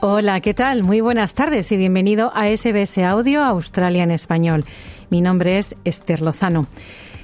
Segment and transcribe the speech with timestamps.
[0.00, 0.84] Hola, ¿qué tal?
[0.84, 4.64] Muy buenas tardes y bienvenido a SBS Audio Australia en Español.
[5.10, 6.68] Mi nombre es Esther Lozano.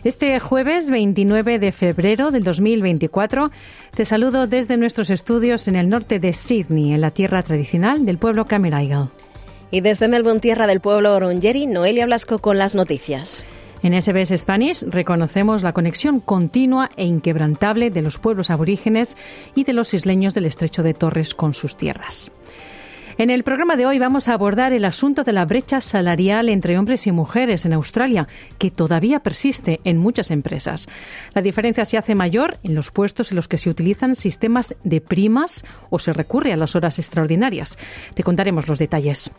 [0.03, 3.53] Este jueves 29 de febrero del 2024
[3.95, 8.19] te saludo desde nuestros estudios en el norte de Sydney, en la tierra tradicional del
[8.19, 9.11] pueblo Cameraigal.
[9.71, 13.47] Y desde Melbourne, tierra del pueblo Orongeri, Noelia Blasco con las noticias.
[13.85, 19.17] En SBS Spanish reconocemos la conexión continua e inquebrantable de los pueblos aborígenes
[19.55, 22.33] y de los isleños del estrecho de Torres con sus tierras.
[23.17, 26.77] En el programa de hoy vamos a abordar el asunto de la brecha salarial entre
[26.77, 28.27] hombres y mujeres en Australia,
[28.59, 30.89] que todavía persiste en muchas empresas.
[31.33, 35.01] La diferencia se hace mayor en los puestos en los que se utilizan sistemas de
[35.01, 37.79] primas o se recurre a las horas extraordinarias.
[38.15, 39.31] Te contaremos los detalles.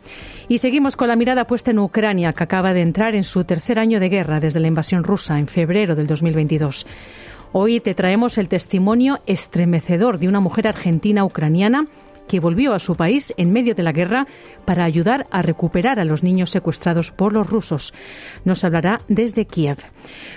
[0.48, 3.78] Y seguimos con la mirada puesta en Ucrania, que acaba de entrar en su tercer
[3.78, 6.88] año de guerra desde la invasión rusa en febrero del 2022.
[7.52, 11.88] Hoy te traemos el testimonio estremecedor de una mujer argentina ucraniana
[12.28, 14.28] que volvió a su país en medio de la guerra
[14.66, 17.94] para ayudar a recuperar a los niños secuestrados por los rusos.
[18.44, 19.78] Nos hablará desde Kiev.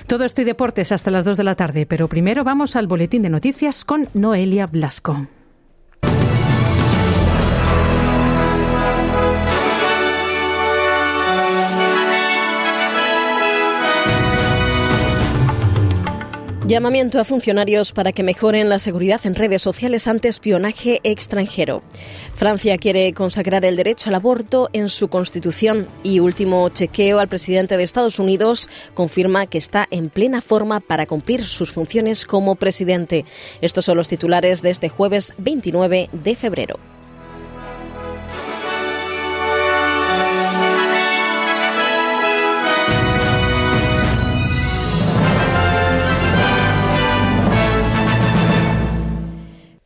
[0.07, 3.23] Todo esto y deportes hasta las 2 de la tarde, pero primero vamos al boletín
[3.23, 5.27] de noticias con Noelia Blasco.
[16.69, 21.83] Llamamiento a funcionarios para que mejoren la seguridad en redes sociales ante espionaje extranjero.
[22.35, 27.79] Francia quiere consagrar el derecho al aborto en su constitución y último chequeo al presidente
[27.79, 33.25] de Estados Unidos confirma que está en plena forma para cumplir sus funciones como presidente.
[33.63, 36.98] Estos son los titulares de este jueves 29 de febrero.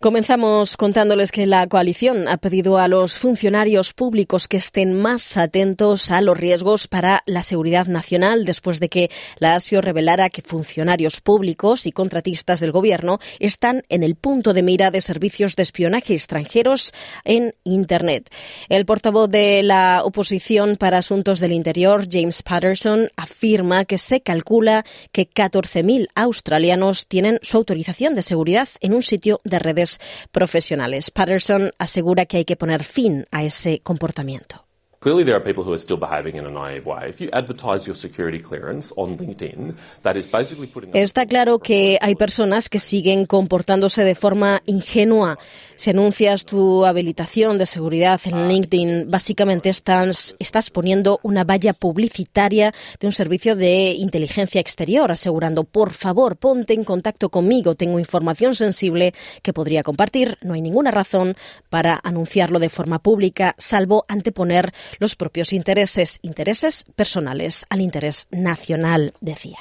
[0.02, 6.10] Comenzamos contándoles que la coalición ha pedido a los funcionarios públicos que estén más atentos
[6.10, 11.20] a los riesgos para la seguridad nacional después de que la ASIO revelara que funcionarios
[11.20, 16.14] públicos y contratistas del gobierno están en el punto de mira de servicios de espionaje
[16.14, 16.92] extranjeros
[17.24, 18.28] en Internet.
[18.68, 24.84] El portavoz de la oposición para asuntos del interior, James Patterson, afirma que se calcula
[25.12, 29.91] que 14.000 australianos tienen su autorización de seguridad en un sitio de redes
[30.30, 31.10] profesionales.
[31.10, 34.66] Patterson asegura que hay que poner fin a ese comportamiento.
[35.02, 37.08] Clearly, there are people who are still behaving in a naive way.
[37.08, 40.92] If you advertise your security clearance on LinkedIn, that is basically putting.
[40.94, 45.40] Está claro que hay personas que siguen comportándose de forma ingenua.
[45.74, 52.72] Si anuncias tu habilitación de seguridad en LinkedIn, básicamente estás, estás poniendo una valla publicitaria
[53.00, 58.54] de un servicio de inteligencia exterior, asegurando, por favor, ponte en contacto conmigo, tengo información
[58.54, 60.38] sensible que podría compartir.
[60.42, 61.34] No hay ninguna razón
[61.70, 69.14] para anunciarlo de forma pública, salvo anteponer los propios intereses, intereses personales al interés nacional,
[69.20, 69.58] decía.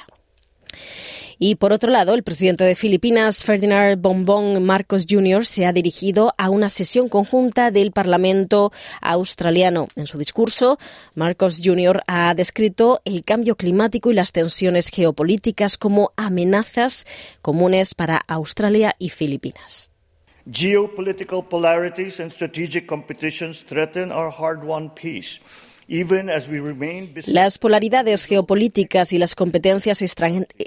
[1.44, 6.32] Y por otro lado, el presidente de Filipinas, Ferdinand Bombón Marcos Jr., se ha dirigido
[6.38, 8.70] a una sesión conjunta del Parlamento
[9.00, 9.88] australiano.
[9.96, 10.78] En su discurso,
[11.16, 12.02] Marcos Jr.
[12.06, 17.06] ha descrito el cambio climático y las tensiones geopolíticas como amenazas
[17.40, 19.91] comunes para Australia y Filipinas.
[20.50, 25.38] Geopolitical polarities and strategic competitions threaten our hard-won peace.
[27.26, 30.02] Las polaridades geopolíticas y las competencias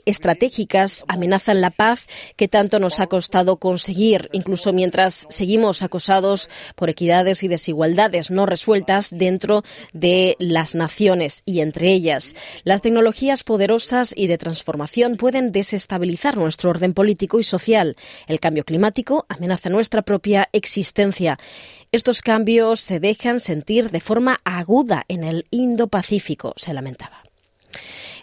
[0.05, 6.89] estratégicas amenazan la paz que tanto nos ha costado conseguir, incluso mientras seguimos acosados por
[6.89, 9.63] equidades y desigualdades no resueltas dentro
[9.93, 12.35] de las naciones y entre ellas.
[12.63, 17.95] Las tecnologías poderosas y de transformación pueden desestabilizar nuestro orden político y social.
[18.27, 21.37] El cambio climático amenaza nuestra propia existencia.
[21.95, 27.23] Estos cambios se dejan sentir de forma aguda en el Indo-Pacífico, se lamentaba.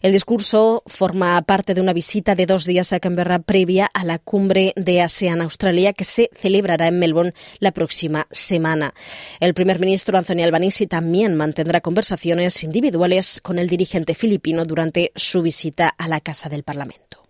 [0.03, 4.19] El discurso forma parte de una visita de dos días a Canberra previa a la
[4.19, 8.93] cumbre de ASEAN-Australia que se celebrará en Melbourne la próxima semana.
[9.41, 15.41] El primer ministro Anthony Albanese también mantendrá conversaciones individuales con el dirigente filipino durante su
[15.41, 17.23] visita a la Casa del Parlamento.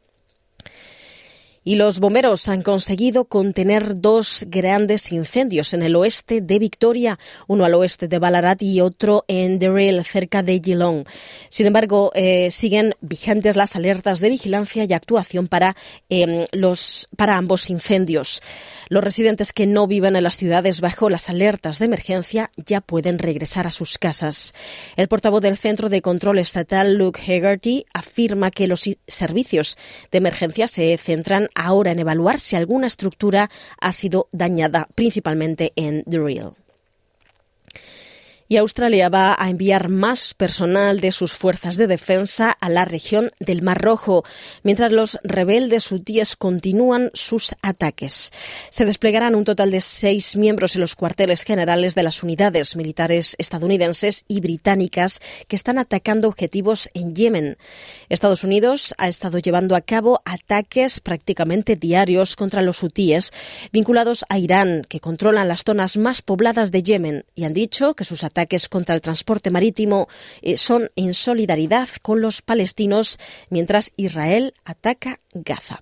[1.64, 7.64] Y los bomberos han conseguido contener dos grandes incendios en el oeste de Victoria, uno
[7.64, 11.04] al oeste de Ballarat y otro en Derrell, cerca de Geelong.
[11.48, 15.76] Sin embargo, eh, siguen vigentes las alertas de vigilancia y actuación para,
[16.08, 18.42] em, los, para ambos incendios.
[18.88, 23.18] Los residentes que no viven en las ciudades bajo las alertas de emergencia ya pueden
[23.18, 24.52] regresar a sus casas.
[24.96, 29.78] El portavoz del Centro de Control Estatal, Luke Hegarty, afirma que los servicios
[30.10, 33.50] de emergencia se centran ahora en evaluar si alguna estructura
[33.80, 36.61] ha sido dañada, principalmente en The Real.
[38.58, 43.62] Australia va a enviar más personal de sus fuerzas de defensa a la región del
[43.62, 44.24] Mar Rojo,
[44.62, 48.30] mientras los rebeldes hutíes continúan sus ataques.
[48.68, 53.36] Se desplegarán un total de seis miembros en los cuarteles generales de las unidades militares
[53.38, 57.56] estadounidenses y británicas que están atacando objetivos en Yemen.
[58.10, 63.32] Estados Unidos ha estado llevando a cabo ataques prácticamente diarios contra los hutíes
[63.72, 68.04] vinculados a Irán, que controlan las zonas más pobladas de Yemen, y han dicho que
[68.04, 70.08] sus ataques ataques contra el transporte marítimo
[70.42, 73.18] eh, son en solidaridad con los palestinos,
[73.50, 75.80] mientras Israel ataca Gaza.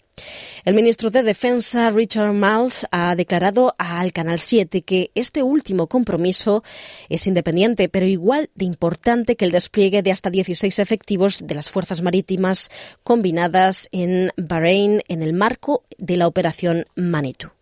[0.65, 6.63] El ministro de Defensa, Richard Miles, ha declarado al Canal 7 que este último compromiso
[7.09, 11.71] es independiente, pero igual de importante que el despliegue de hasta 16 efectivos de las
[11.71, 12.71] fuerzas marítimas
[13.03, 17.60] combinadas en Bahrein en el marco de la operación Manitou.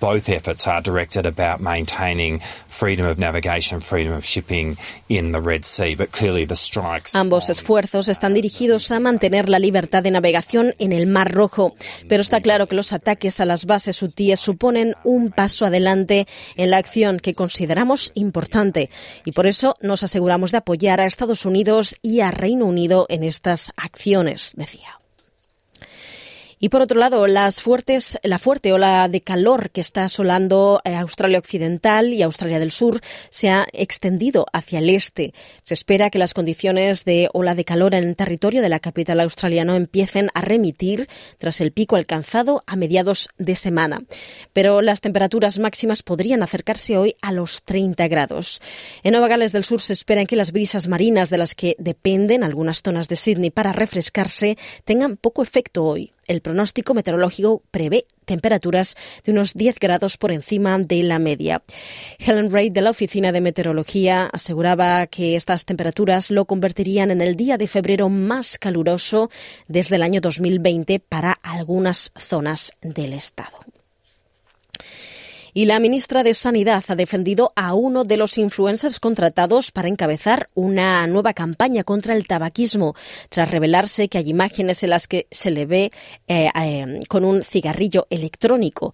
[0.00, 4.76] Both efforts are directed about maintaining freedom of navigation, freedom of shipping
[5.08, 7.14] in the Red Sea, but clearly the strikes.
[7.14, 11.74] Ambos esfuerzos están dirigidos a mantener la libertad de navegación en el Mar Rojo,
[12.08, 16.26] pero está claro que los ataques a las bases hutíes suponen un paso adelante
[16.56, 18.90] en la acción que consideramos importante
[19.24, 23.22] y por eso nos aseguramos de apoyar a Estados Unidos y a Reino Unido en
[23.22, 25.00] estas acciones, decía.
[26.58, 32.14] Y por otro lado, la fuerte ola de calor que está asolando eh, Australia Occidental
[32.14, 35.34] y Australia del Sur se ha extendido hacia el este.
[35.62, 39.20] Se espera que las condiciones de ola de calor en el territorio de la capital
[39.20, 44.02] australiana empiecen a remitir tras el pico alcanzado a mediados de semana.
[44.54, 48.62] Pero las temperaturas máximas podrían acercarse hoy a los 30 grados.
[49.02, 52.42] En Nueva Gales del Sur se espera que las brisas marinas de las que dependen
[52.42, 54.56] algunas zonas de Sydney para refrescarse
[54.86, 56.15] tengan poco efecto hoy.
[56.26, 61.62] El pronóstico meteorológico prevé temperaturas de unos 10 grados por encima de la media.
[62.18, 67.36] Helen Reid de la Oficina de Meteorología aseguraba que estas temperaturas lo convertirían en el
[67.36, 69.30] día de febrero más caluroso
[69.68, 73.58] desde el año 2020 para algunas zonas del estado.
[75.56, 80.50] Y la ministra de Sanidad ha defendido a uno de los influencers contratados para encabezar
[80.52, 82.94] una nueva campaña contra el tabaquismo,
[83.30, 85.92] tras revelarse que hay imágenes en las que se le ve
[86.28, 88.92] eh, eh, con un cigarrillo electrónico.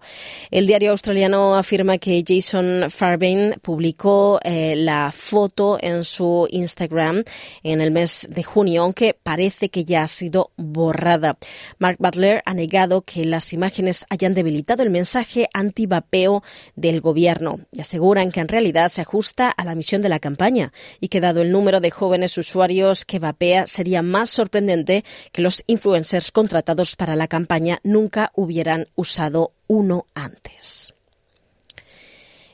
[0.51, 7.25] El diario australiano afirma que Jason Farbain publicó eh, la foto en su Instagram
[7.63, 11.37] en el mes de junio, aunque parece que ya ha sido borrada.
[11.77, 16.41] Mark Butler ha negado que las imágenes hayan debilitado el mensaje anti-vapeo
[16.75, 17.59] del Gobierno.
[17.71, 21.21] Y aseguran que en realidad se ajusta a la misión de la campaña y que
[21.21, 26.95] dado el número de jóvenes usuarios que vapea sería más sorprendente que los influencers contratados
[26.95, 30.93] para la campaña nunca hubieran usado uno antes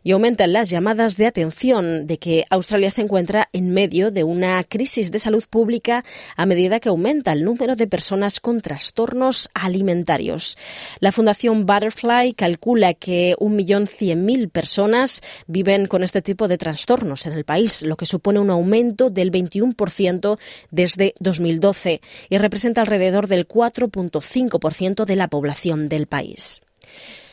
[0.04, 4.64] y aumentan las llamadas de atención de que Australia se encuentra en medio de una
[4.64, 6.04] crisis de salud pública
[6.36, 10.58] a medida que aumenta el número de personas con trastornos alimentarios.
[11.00, 16.58] La Fundación Butterfly calcula que un millón cien mil personas viven con este tipo de
[16.58, 20.40] trastornos en el país, lo que supone un aumento del 21%
[20.72, 26.62] desde 2012 y representa alrededor del 4.5% de la población del país.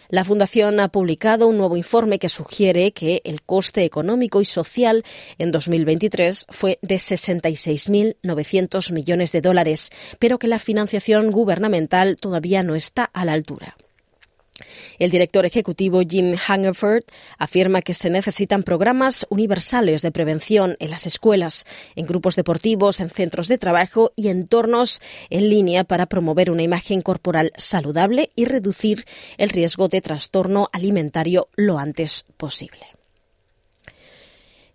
[0.08, 5.04] La Fundación ha publicado un nuevo informe que sugiere que el coste económico y social
[5.38, 12.74] en 2023 fue de 66.900 millones de dólares, pero que la financiación gubernamental todavía no
[12.74, 13.76] está a la altura.
[14.98, 17.04] El director ejecutivo Jim Hungerford
[17.38, 23.10] afirma que se necesitan programas universales de prevención en las escuelas, en grupos deportivos, en
[23.10, 25.00] centros de trabajo y entornos
[25.30, 29.04] en línea para promover una imagen corporal saludable y reducir
[29.38, 32.95] el riesgo de trastorno alimentario lo antes posible.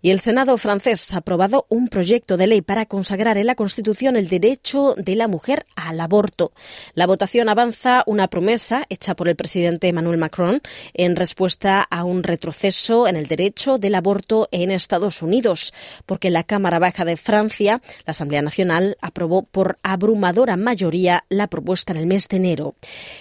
[0.04, 4.16] Y el Senado francés ha aprobado un proyecto de ley para consagrar en la Constitución
[4.16, 6.50] el derecho de la mujer al aborto.
[6.94, 10.60] La votación avanza una promesa hecha por el presidente Emmanuel Macron
[10.92, 15.72] en respuesta a un retroceso en el derecho del aborto en Estados Unidos,
[16.04, 21.92] porque la Cámara Baja de Francia, la Asamblea Nacional, aprobó por abrumadora mayoría la propuesta
[21.92, 22.74] en el mes de enero.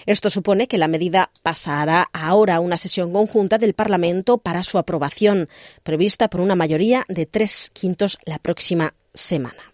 [0.07, 4.79] Esto supone que la medida pasará ahora a una sesión conjunta del Parlamento para su
[4.79, 5.47] aprobación,
[5.83, 9.73] prevista por una mayoría de tres quintos la próxima semana.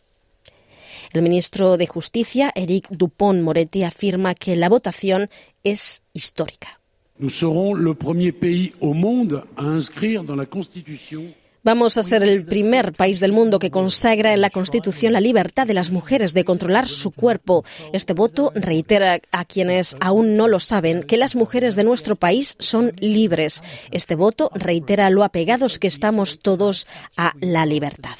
[1.13, 5.29] El ministro de Justicia, Eric Dupont-Moretti, afirma que la votación
[5.63, 6.79] es histórica.
[7.19, 11.23] Nous serons le premier pays au monde à inscrire dans la Constitution
[11.67, 15.67] Vamos a ser el primer país del mundo que consagra en la Constitución la libertad
[15.67, 17.65] de las mujeres de controlar su cuerpo.
[17.91, 22.55] Este voto reitera a quienes aún no lo saben que las mujeres de nuestro país
[22.59, 23.63] son libres.
[23.91, 28.15] Este voto reitera lo apegados que estamos todos a la libertad.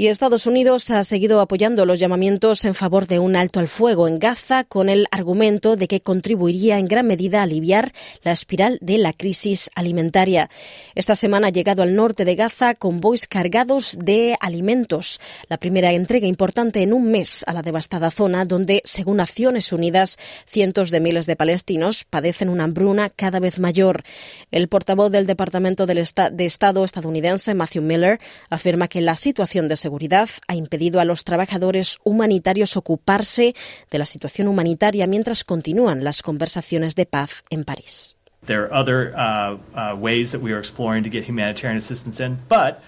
[0.00, 4.08] Y Estados Unidos ha seguido apoyando los llamamientos en favor de un alto al fuego
[4.08, 7.92] en Gaza con el argumento de que contribuiría en gran medida a aliviar
[8.22, 10.48] la espiral de la crisis alimentaria.
[10.94, 16.26] Esta semana ha llegado al norte de Gaza convoys cargados de alimentos, la primera entrega
[16.26, 20.16] importante en un mes a la devastada zona donde, según Naciones Unidas,
[20.46, 24.02] cientos de miles de palestinos padecen una hambruna cada vez mayor.
[24.50, 26.00] El portavoz del Departamento de
[26.46, 31.24] Estado estadounidense, Matthew Miller, afirma que la situación de seguridad seguridad ha impedido a los
[31.24, 33.54] trabajadores humanitarios ocuparse
[33.90, 38.16] de la situación humanitaria mientras continúan las conversaciones de paz en París.
[38.46, 42.38] There are other uh, uh, ways that we are exploring to get humanitarian assistance in,
[42.48, 42.80] but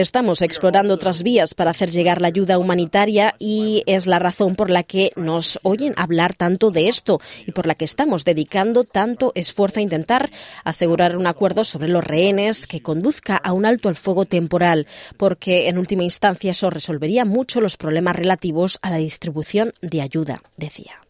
[0.00, 4.70] Estamos explorando otras vías para hacer llegar la ayuda humanitaria y es la razón por
[4.70, 9.32] la que nos oyen hablar tanto de esto y por la que estamos dedicando tanto
[9.34, 10.30] esfuerzo a intentar
[10.62, 14.86] asegurar un acuerdo sobre los rehenes que conduzca a un alto al fuego temporal,
[15.16, 20.42] porque en última instancia eso resolvería mucho los problemas relativos a la distribución de ayuda,
[20.56, 21.07] decía.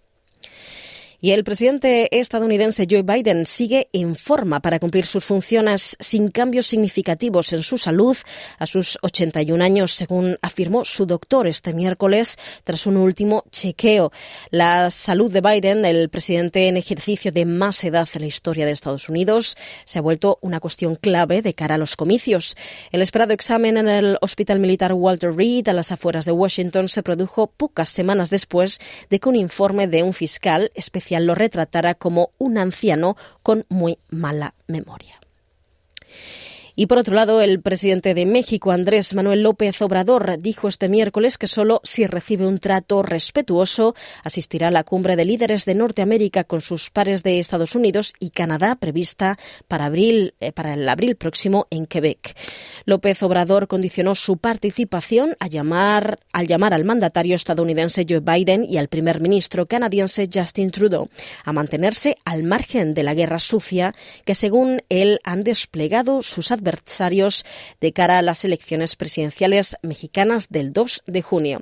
[1.21, 6.69] Y el presidente estadounidense Joe Biden sigue en forma para cumplir sus funciones sin cambios
[6.69, 8.17] significativos en su salud
[8.61, 14.13] a sus 81 años, según afirmó su doctor este miércoles tras un último chequeo.
[14.51, 18.71] La salud de Biden, el presidente en ejercicio de más edad en la historia de
[18.71, 22.57] Estados Unidos, se ha vuelto una cuestión clave de cara a los comicios.
[22.93, 27.03] El esperado examen en el Hospital Militar Walter Reed a las afueras de Washington se
[27.03, 28.79] produjo pocas semanas después
[29.11, 33.99] de que un informe de un fiscal especial lo retratara como un anciano con muy
[34.11, 35.18] mala memoria.
[36.81, 41.37] Y por otro lado, el presidente de México, Andrés Manuel López Obrador, dijo este miércoles
[41.37, 46.45] que solo si recibe un trato respetuoso asistirá a la cumbre de líderes de Norteamérica
[46.45, 51.17] con sus pares de Estados Unidos y Canadá prevista para, abril, eh, para el abril
[51.17, 52.37] próximo en Quebec.
[52.85, 58.87] López Obrador condicionó su participación llamar, al llamar al mandatario estadounidense Joe Biden y al
[58.87, 61.09] primer ministro canadiense Justin Trudeau
[61.45, 66.68] a mantenerse al margen de la guerra sucia que, según él, han desplegado sus adversarios
[66.69, 67.45] adversarios
[67.81, 71.61] de cara a las elecciones presidenciales mexicanas del 2 de junio.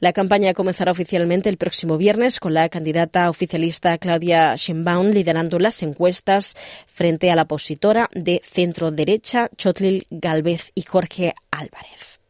[0.00, 5.82] La campaña comenzará oficialmente el próximo viernes con la candidata oficialista Claudia Sheinbaum liderando las
[5.82, 6.54] encuestas
[6.86, 12.20] frente a la opositora de centro derecha Chotlil Galvez y Jorge Álvarez.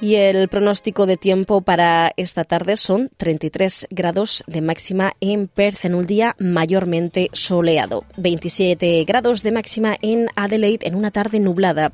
[0.00, 5.84] Y el pronóstico de tiempo para esta tarde son 33 grados de máxima en Perth
[5.84, 11.92] en un día mayormente soleado, 27 grados de máxima en Adelaide en una tarde nublada,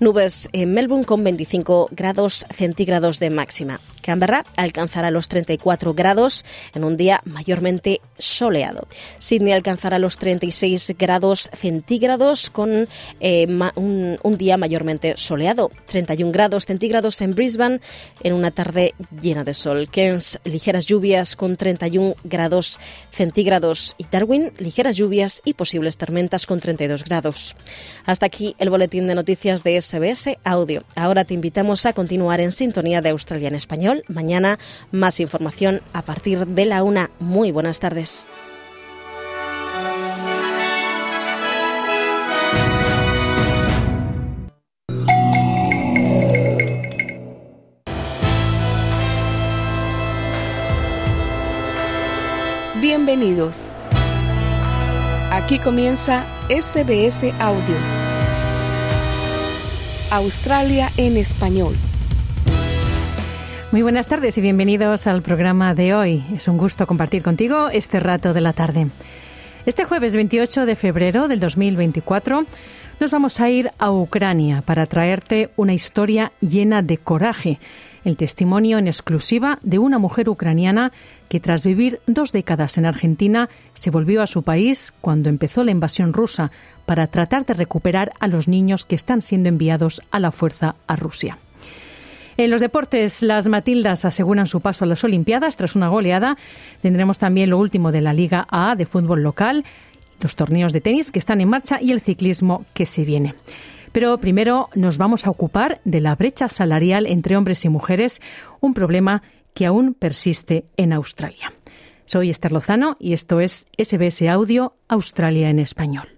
[0.00, 3.78] nubes en Melbourne con 25 grados centígrados de máxima.
[4.04, 6.44] Canberra alcanzará los 34 grados
[6.74, 8.86] en un día mayormente soleado.
[9.18, 12.86] Sydney alcanzará los 36 grados centígrados con
[13.20, 13.46] eh,
[13.76, 15.70] un, día mayormente soleado.
[15.86, 17.80] 31 grados centígrados en Brisbane
[18.22, 19.88] en una tarde llena de sol.
[19.90, 22.78] Cairns, ligeras lluvias con 31 grados
[23.10, 27.56] centígrados y Darwin, ligeras lluvias y posibles tormentas con 32 grados.
[28.04, 30.84] Hasta aquí el boletín de noticias de SBS Audio.
[30.94, 34.58] Ahora te invitamos a continuar en sintonía de Australia en español Mañana
[34.90, 37.10] más información a partir de la una.
[37.20, 38.26] Muy buenas tardes.
[52.80, 53.64] Bienvenidos.
[55.30, 57.76] Aquí comienza SBS Audio.
[60.10, 61.74] Australia en español.
[63.74, 66.24] Muy buenas tardes y bienvenidos al programa de hoy.
[66.32, 68.86] Es un gusto compartir contigo este rato de la tarde.
[69.66, 72.46] Este jueves 28 de febrero del 2024
[73.00, 77.58] nos vamos a ir a Ucrania para traerte una historia llena de coraje,
[78.04, 80.92] el testimonio en exclusiva de una mujer ucraniana
[81.28, 85.72] que tras vivir dos décadas en Argentina se volvió a su país cuando empezó la
[85.72, 86.52] invasión rusa
[86.86, 90.94] para tratar de recuperar a los niños que están siendo enviados a la fuerza a
[90.94, 91.38] Rusia.
[92.36, 96.36] En los deportes, las Matildas aseguran su paso a las Olimpiadas tras una goleada.
[96.82, 99.64] Tendremos también lo último de la Liga A de fútbol local,
[100.20, 103.34] los torneos de tenis que están en marcha y el ciclismo que se viene.
[103.92, 108.20] Pero primero nos vamos a ocupar de la brecha salarial entre hombres y mujeres,
[108.60, 109.22] un problema
[109.54, 111.52] que aún persiste en Australia.
[112.04, 116.13] Soy Esther Lozano y esto es SBS Audio Australia en Español.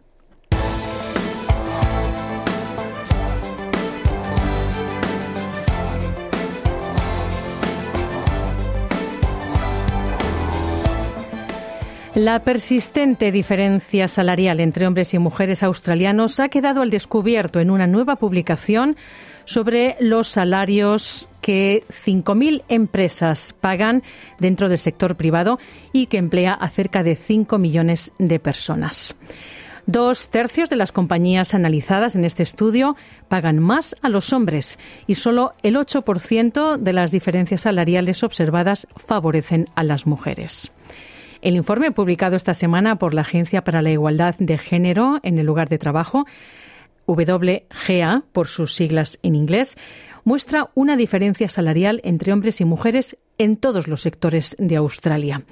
[12.16, 17.86] La persistente diferencia salarial entre hombres y mujeres australianos ha quedado al descubierto en una
[17.86, 18.96] nueva publicación
[19.44, 24.02] sobre los salarios que 5.000 empresas pagan
[24.38, 25.58] dentro del sector privado
[25.92, 29.18] y que emplea a cerca de 5 millones de personas.
[29.84, 32.96] Dos tercios de las compañías analizadas en este estudio
[33.28, 39.68] pagan más a los hombres y solo el 8% de las diferencias salariales observadas favorecen
[39.74, 40.72] a las mujeres.
[41.46, 45.46] El informe publicado esta semana por la Agencia para la Igualdad de Género en el
[45.46, 46.26] lugar de trabajo,
[47.06, 49.78] WGA por sus siglas en inglés,
[50.24, 55.44] muestra una diferencia salarial entre hombres y mujeres en todos los sectores de Australia.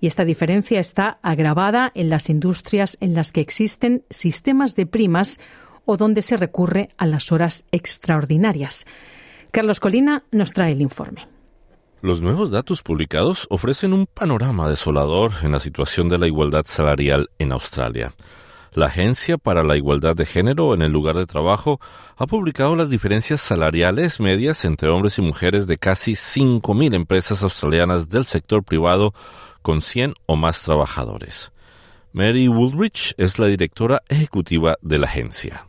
[0.00, 5.38] Y esta diferencia está agravada en las industrias en las que existen sistemas de primas
[5.84, 8.86] o donde se recurre a las horas extraordinarias.
[9.50, 11.31] Carlos Colina nos trae el informe.
[12.02, 17.30] Los nuevos datos publicados ofrecen un panorama desolador en la situación de la igualdad salarial
[17.38, 18.12] en Australia.
[18.72, 21.78] La Agencia para la Igualdad de Género en el lugar de trabajo
[22.16, 28.08] ha publicado las diferencias salariales medias entre hombres y mujeres de casi 5.000 empresas australianas
[28.08, 29.14] del sector privado
[29.62, 31.51] con 100 o más trabajadores.
[32.12, 35.66] Mary Woolrich es la directora ejecutiva de la agencia.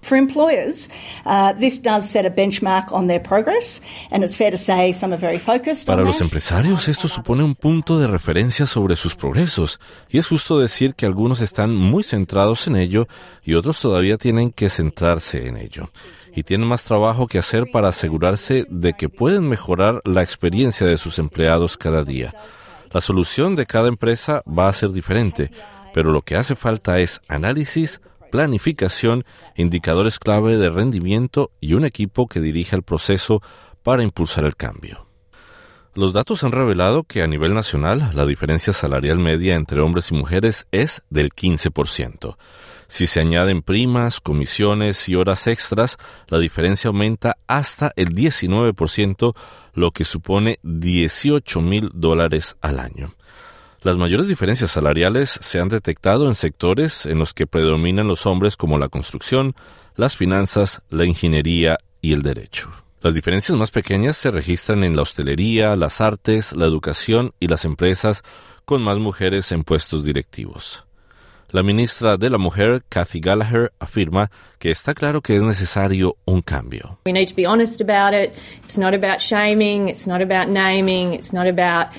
[5.86, 10.60] Para los empresarios, esto supone un punto de referencia sobre sus progresos, y es justo
[10.60, 13.08] decir que algunos están muy centrados en ello
[13.44, 15.92] y otros todavía tienen que centrarse en ello.
[16.36, 20.98] Y tienen más trabajo que hacer para asegurarse de que pueden mejorar la experiencia de
[20.98, 22.34] sus empleados cada día.
[22.92, 25.52] La solución de cada empresa va a ser diferente
[25.94, 28.02] pero lo que hace falta es análisis,
[28.32, 29.26] planificación,
[29.56, 33.42] indicadores clave de rendimiento y un equipo que dirija el proceso
[33.84, 35.08] para impulsar el cambio.
[35.96, 40.16] Los datos han revelado que a nivel nacional la diferencia salarial media entre hombres y
[40.16, 42.36] mujeres es del 15%.
[42.88, 49.36] Si se añaden primas, comisiones y horas extras, la diferencia aumenta hasta el 19%,
[49.74, 53.14] lo que supone 18 mil dólares al año.
[53.84, 58.56] Las mayores diferencias salariales se han detectado en sectores en los que predominan los hombres
[58.56, 59.56] como la construcción,
[59.98, 62.72] las finanzas, la ingeniería y el derecho.
[63.02, 67.66] Las diferencias más pequeñas se registran en la hostelería, las artes, la educación y las
[67.66, 68.24] empresas
[68.64, 70.86] con más mujeres en puestos directivos.
[71.50, 76.42] La ministra de la Mujer, Kathy Gallagher, afirma que está claro que es necesario un
[76.42, 77.00] cambio.
[77.06, 78.34] We need to be honest about it.
[78.64, 81.90] It's not about shaming, it's not about naming, it's not about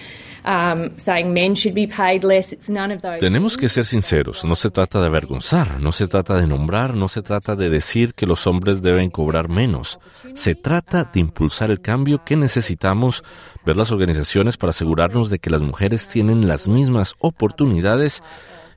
[3.18, 7.08] tenemos que ser sinceros, no se trata de avergonzar, no se trata de nombrar, no
[7.08, 9.98] se trata de decir que los hombres deben cobrar menos.
[10.34, 13.24] Se trata de impulsar el cambio que necesitamos,
[13.64, 18.22] ver las organizaciones para asegurarnos de que las mujeres tienen las mismas oportunidades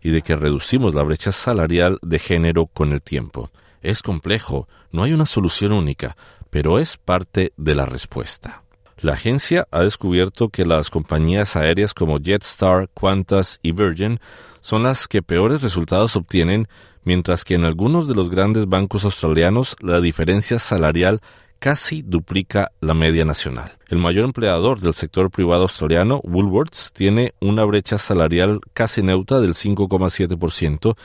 [0.01, 3.51] y de que reducimos la brecha salarial de género con el tiempo.
[3.81, 6.15] Es complejo, no hay una solución única,
[6.49, 8.63] pero es parte de la respuesta.
[8.99, 14.19] La agencia ha descubierto que las compañías aéreas como Jetstar, Qantas y Virgin
[14.59, 16.67] son las que peores resultados obtienen,
[17.03, 21.21] mientras que en algunos de los grandes bancos australianos la diferencia salarial
[21.59, 23.77] casi duplica la media nacional.
[23.87, 29.53] El mayor empleador del sector privado australiano, Woolworths, tiene una brecha salarial casi neutra del
[29.53, 30.95] 5,7%,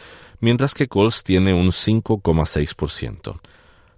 [0.40, 3.38] mientras que Coles tiene un 5,6%.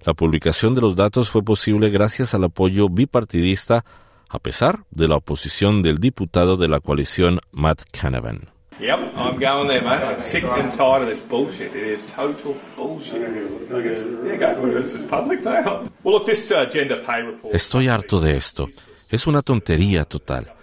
[0.04, 3.84] La publicación de los datos fue posible gracias al apoyo bipartidista,
[4.28, 8.50] a pesar de la oposición del diputado de la coalición Matt Canavan.
[17.52, 18.68] Estoy harto de esto.
[19.08, 20.53] Es una tontería total.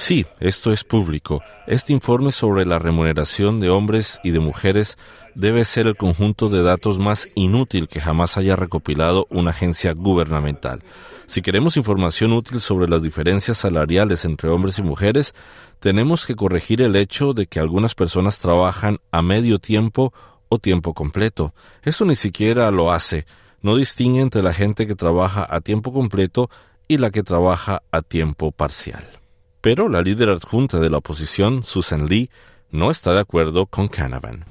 [0.00, 1.42] Sí, esto es público.
[1.66, 4.96] Este informe sobre la remuneración de hombres y de mujeres
[5.34, 10.82] debe ser el conjunto de datos más inútil que jamás haya recopilado una agencia gubernamental.
[11.26, 15.34] Si queremos información útil sobre las diferencias salariales entre hombres y mujeres,
[15.80, 20.14] tenemos que corregir el hecho de que algunas personas trabajan a medio tiempo
[20.48, 21.54] o tiempo completo.
[21.82, 23.26] Esto ni siquiera lo hace.
[23.60, 26.48] No distingue entre la gente que trabaja a tiempo completo
[26.88, 29.19] y la que trabaja a tiempo parcial.
[29.60, 32.30] Pero la líder adjunta de la oposición, Susan Lee,
[32.72, 34.44] no está de acuerdo con Canavan.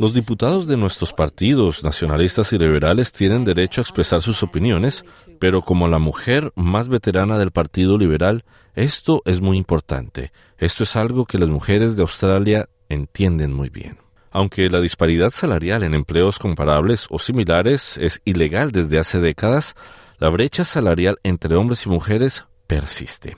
[0.00, 5.04] Los diputados de nuestros partidos nacionalistas y liberales tienen derecho a expresar sus opiniones,
[5.38, 10.32] pero como la mujer más veterana del Partido Liberal, esto es muy importante.
[10.58, 13.98] Esto es algo que las mujeres de Australia entienden muy bien.
[14.30, 19.74] Aunque la disparidad salarial en empleos comparables o similares es ilegal desde hace décadas,
[20.18, 23.36] la brecha salarial entre hombres y mujeres persiste.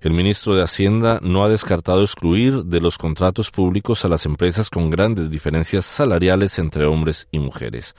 [0.00, 4.70] El ministro de Hacienda no ha descartado excluir de los contratos públicos a las empresas
[4.70, 7.94] con grandes diferencias salariales entre hombres y mujeres.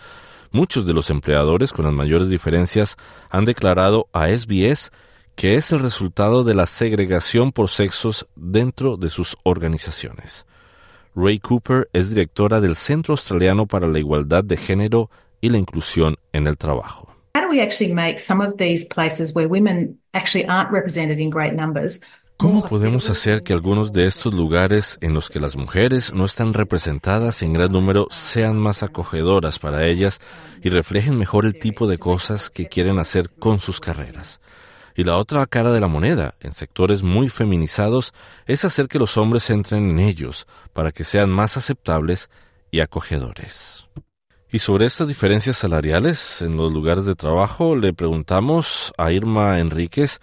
[0.52, 2.98] Muchos de los empleadores con las mayores diferencias
[3.30, 4.91] han declarado a SBS
[5.36, 10.46] que es el resultado de la segregación por sexos dentro de sus organizaciones.
[11.15, 15.10] Ray Cooper es directora del Centro Australiano para la Igualdad de Género
[15.41, 17.13] y la Inclusión en el Trabajo.
[22.38, 26.56] ¿Cómo podemos hacer que algunos de estos lugares en los que las mujeres no están
[26.56, 30.19] representadas en gran número sean más acogedoras para ellas
[30.63, 34.41] y reflejen mejor el tipo de cosas que quieren hacer con sus carreras?
[34.95, 38.13] Y la otra cara de la moneda, en sectores muy feminizados,
[38.45, 42.30] es hacer que los hombres entren en ellos para que sean más aceptables
[42.71, 43.89] y acogedores.
[44.54, 50.19] Y sobre estas diferencias salariales en los lugares de trabajo le preguntamos a Irma Enríquez,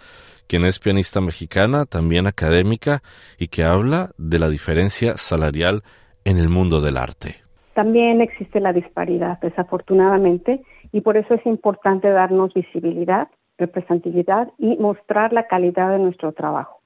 [0.47, 3.01] quien es pianista mexicana, también académica,
[3.39, 5.83] y que habla de la diferencia salarial
[6.25, 7.37] en el mundo del arte.
[7.73, 13.29] También existe la disparidad, desafortunadamente, y por eso es importante darnos visibilidad
[13.59, 16.79] representatividad y mostrar la calidad de nuestro trabajo.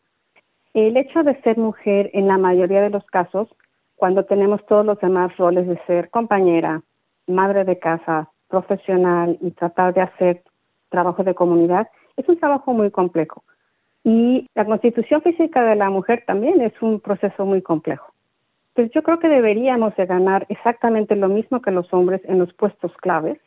[0.73, 3.47] El hecho de ser mujer en la mayoría de los casos,
[3.95, 6.81] cuando tenemos todos los demás roles de ser compañera,
[7.27, 10.43] madre de casa, profesional y tratar de hacer
[10.89, 13.43] trabajo de comunidad, es un trabajo muy complejo.
[14.03, 18.11] Y la constitución física de la mujer también es un proceso muy complejo.
[18.73, 22.51] Pues yo creo que deberíamos de ganar exactamente lo mismo que los hombres en los
[22.53, 23.39] puestos claves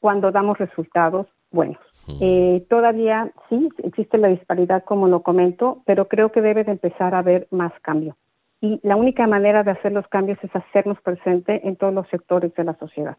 [0.00, 1.93] cuando damos resultados buenos.
[2.20, 7.14] Eh, todavía sí existe la disparidad, como lo comento, pero creo que debe de empezar
[7.14, 8.16] a haber más cambio.
[8.60, 12.54] Y la única manera de hacer los cambios es hacernos presente en todos los sectores
[12.54, 13.16] de la sociedad.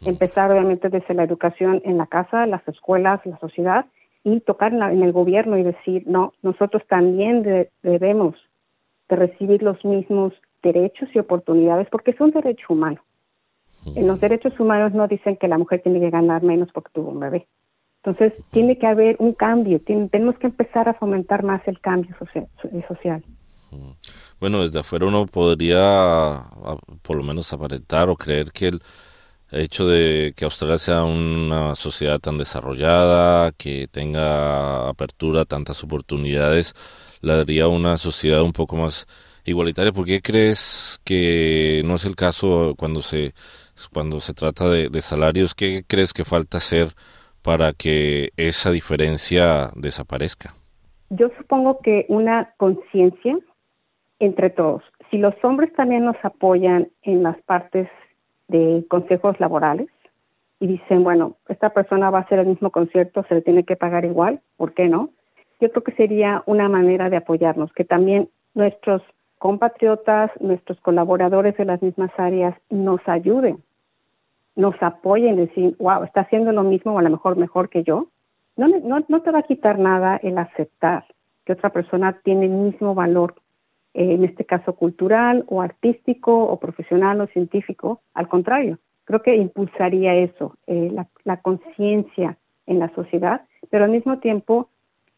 [0.00, 3.86] Empezar obviamente desde la educación en la casa, las escuelas, la sociedad
[4.24, 7.42] y tocar en, el gobierno y decir, no, nosotros también
[7.82, 8.34] debemos
[9.08, 13.00] de recibir los mismos derechos y oportunidades porque es un derecho humano.
[13.94, 17.10] En los derechos humanos no dicen que la mujer tiene que ganar menos porque tuvo
[17.10, 17.46] un bebé.
[18.04, 22.14] Entonces, tiene que haber un cambio, tenemos que empezar a fomentar más el cambio
[22.86, 23.24] social.
[24.38, 26.44] Bueno, desde afuera uno podría
[27.00, 28.82] por lo menos aparentar o creer que el
[29.50, 36.74] hecho de que Australia sea una sociedad tan desarrollada, que tenga apertura, tantas oportunidades,
[37.22, 39.06] la daría una sociedad un poco más
[39.46, 39.92] igualitaria.
[39.92, 43.32] ¿Por qué crees que no es el caso cuando se,
[43.94, 45.54] cuando se trata de, de salarios?
[45.54, 46.94] ¿Qué crees que falta hacer?
[47.44, 50.54] Para que esa diferencia desaparezca?
[51.10, 53.38] Yo supongo que una conciencia
[54.18, 54.82] entre todos.
[55.10, 57.88] Si los hombres también nos apoyan en las partes
[58.48, 59.88] de consejos laborales
[60.58, 63.76] y dicen, bueno, esta persona va a hacer el mismo concierto, se le tiene que
[63.76, 65.10] pagar igual, ¿por qué no?
[65.60, 69.02] Yo creo que sería una manera de apoyarnos, que también nuestros
[69.38, 73.62] compatriotas, nuestros colaboradores de las mismas áreas nos ayuden
[74.56, 78.08] nos apoyen, decir, wow, está haciendo lo mismo o a lo mejor mejor que yo,
[78.56, 81.04] no, no, no te va a quitar nada el aceptar
[81.44, 83.34] que otra persona tiene el mismo valor,
[83.92, 88.00] eh, en este caso cultural o artístico o profesional o científico.
[88.14, 93.90] Al contrario, creo que impulsaría eso, eh, la, la conciencia en la sociedad, pero al
[93.90, 94.68] mismo tiempo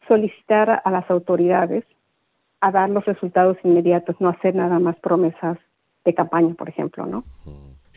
[0.08, 1.84] solicitar a las autoridades
[2.60, 5.58] a dar los resultados inmediatos, no hacer nada más promesas
[6.04, 7.24] de campaña, por ejemplo, ¿no?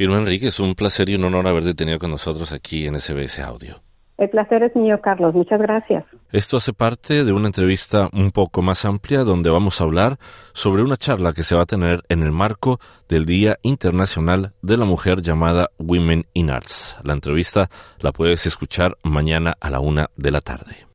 [0.01, 3.39] Irma Enrique, es un placer y un honor haberte tenido con nosotros aquí en SBS
[3.39, 3.81] Audio.
[4.17, 5.35] El placer es mío, Carlos.
[5.35, 6.05] Muchas gracias.
[6.31, 10.17] Esto hace parte de una entrevista un poco más amplia donde vamos a hablar
[10.53, 14.77] sobre una charla que se va a tener en el marco del Día Internacional de
[14.77, 16.97] la Mujer llamada Women in Arts.
[17.03, 17.67] La entrevista
[17.99, 20.87] la puedes escuchar mañana a la una de la tarde.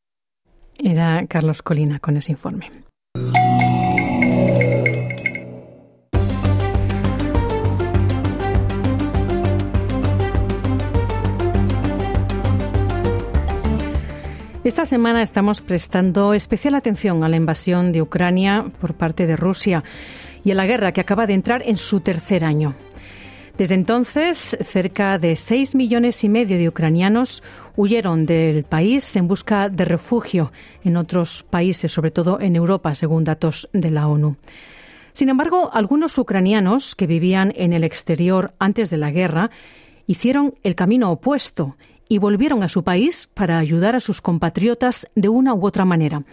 [0.82, 2.70] Era Carlos Colina con ese informe.
[14.64, 19.84] Esta semana estamos prestando especial atención a la invasión de Ucrania por parte de Rusia
[20.42, 22.74] y a la guerra que acaba de entrar en su tercer año.
[23.58, 27.42] Desde entonces, cerca de 6 millones y medio de ucranianos
[27.76, 30.50] huyeron del país en busca de refugio
[30.82, 34.36] en otros países, sobre todo en Europa, según datos de la ONU.
[35.12, 39.50] Sin embargo, algunos ucranianos que vivían en el exterior antes de la guerra
[40.06, 41.76] hicieron el camino opuesto
[42.08, 46.24] y volvieron a su país para ayudar a sus compatriotas de una u otra manera.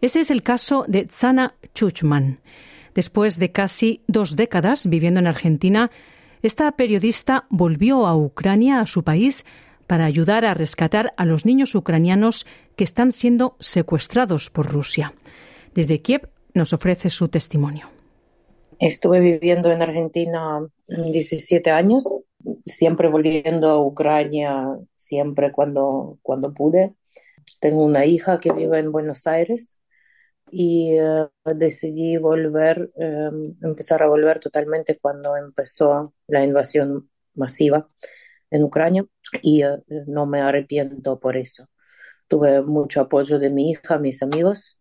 [0.00, 2.40] Ese es el caso de Tsana Chuchman.
[2.94, 5.90] Después de casi dos décadas viviendo en Argentina,
[6.42, 9.44] esta periodista volvió a Ucrania, a su país,
[9.86, 15.12] para ayudar a rescatar a los niños ucranianos que están siendo secuestrados por Rusia.
[15.74, 17.86] Desde Kiev nos ofrece su testimonio.
[18.78, 22.04] Estuve viviendo en Argentina 17 años,
[22.66, 26.94] siempre volviendo a Ucrania, siempre cuando, cuando pude.
[27.60, 29.78] Tengo una hija que vive en Buenos Aires
[30.50, 37.88] y eh, decidí volver, em, empezar a volver totalmente cuando empezó la invasión masiva
[38.50, 39.06] en Ucrania
[39.42, 41.68] y eh, no me arrepiento por eso.
[42.28, 44.80] Tuve mucho apoyo de mi hija, mis amigos,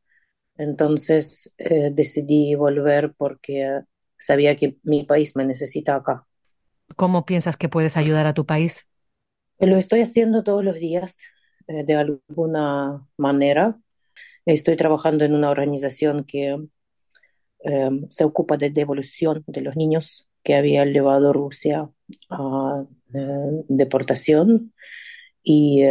[0.58, 3.82] entonces eh, decidí volver porque
[4.20, 6.27] sabía que mi país me necesita acá.
[6.96, 8.88] ¿Cómo piensas que puedes ayudar a tu país?
[9.60, 11.22] Lo estoy haciendo todos los días,
[11.68, 13.78] de alguna manera.
[14.46, 16.58] Estoy trabajando en una organización que
[18.10, 21.90] se ocupa de devolución de los niños que había llevado Rusia
[22.30, 22.86] a
[23.68, 24.74] deportación
[25.44, 25.84] y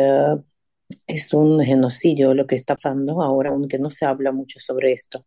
[1.07, 5.27] es un genocidio lo que está pasando ahora, aunque no se habla mucho sobre esto.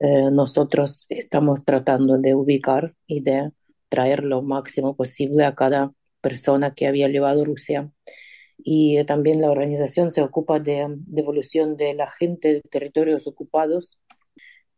[0.00, 3.52] Eh, nosotros estamos tratando de ubicar y de
[3.92, 7.90] traer lo máximo posible a cada persona que había llevado Rusia.
[8.56, 13.98] Y eh, también la organización se ocupa de devolución de la gente de territorios ocupados.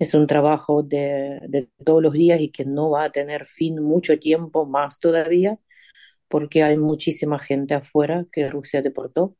[0.01, 3.81] Es un trabajo de, de todos los días y que no va a tener fin
[3.81, 5.59] mucho tiempo más todavía,
[6.29, 9.37] porque hay muchísima gente afuera que Rusia deportó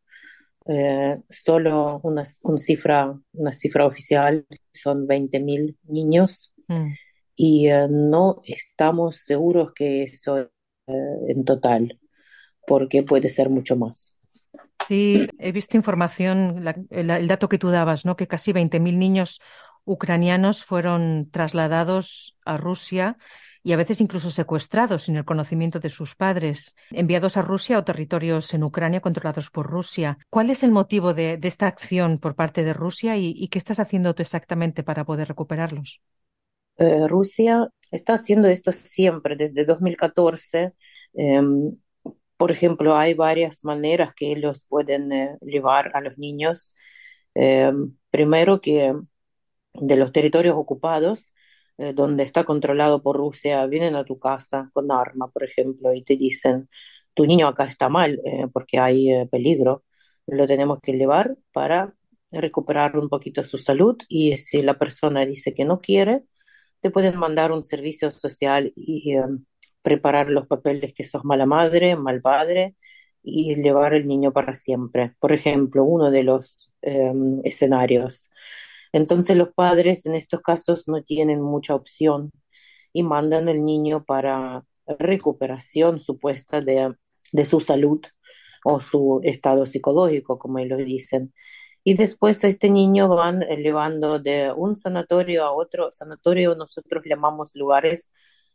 [0.67, 6.93] eh, solo una, cifra, una cifra oficial son 20.000 niños mm.
[7.37, 10.51] Y eh, no estamos seguros que eso eh,
[11.29, 11.99] en total,
[12.67, 14.17] porque puede ser mucho más.
[14.87, 18.17] Sí, he visto información, el, dato que tú dabas, ¿no?
[18.17, 19.41] que casi 20.000 niños
[19.85, 23.17] ucranianos fueron trasladados a Rusia
[23.63, 27.85] y a veces incluso secuestrados sin el conocimiento de sus padres, enviados a Rusia o
[27.85, 30.19] territorios en Ucrania controlados por Rusia.
[30.29, 34.15] ¿Cuál es el motivo de, esta acción por parte de Rusia y, qué estás haciendo
[34.15, 36.03] tú exactamente para poder recuperarlos?
[36.79, 40.73] Eh, Rusia está haciendo esto siempre, desde 2014.
[41.15, 41.77] Em,
[42.37, 46.75] por ejemplo, hay varias maneras que ellos pueden eh, llevar a los niños.
[47.35, 48.95] Em, primero que
[49.75, 51.33] de los territorios ocupados,
[51.79, 56.05] eh, donde está controlado por Rusia, vienen a tu casa con arma, por ejemplo, y
[56.05, 56.69] te dicen,
[57.15, 59.85] tu niño acá está mal eh, porque hay eh, peligro,
[60.27, 61.95] lo tenemos que llevar para
[62.31, 66.23] recuperar un poquito su salud y si la persona dice que no quiere,
[66.85, 69.15] te pueden mandar un servicio social y
[69.81, 72.77] preparar los papeles que sos mala madre, mal padre
[73.23, 75.15] y llevar el niño para siempre.
[75.19, 76.71] Por ejemplo, uno de los
[77.43, 78.29] escenarios.
[78.93, 82.31] Entonces los padres en estos casos no tienen mucha opción
[82.93, 86.95] y mandan al niño para recuperación supuesta de,
[87.47, 88.03] su salud
[88.63, 91.33] o su estado psicológico, como ellos dicen.
[91.85, 95.91] Y después a este niño van llevando de un sanatorio a otro.
[95.93, 98.11] Sanatorio nosotros llamamos lugares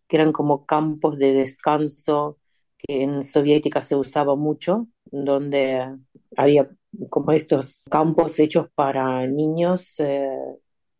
[0.08, 2.40] que eran como campos de descanso,
[2.78, 5.96] que en soviética se usaba mucho, donde
[6.36, 6.70] había
[7.10, 10.30] como estos campos hechos para niños eh,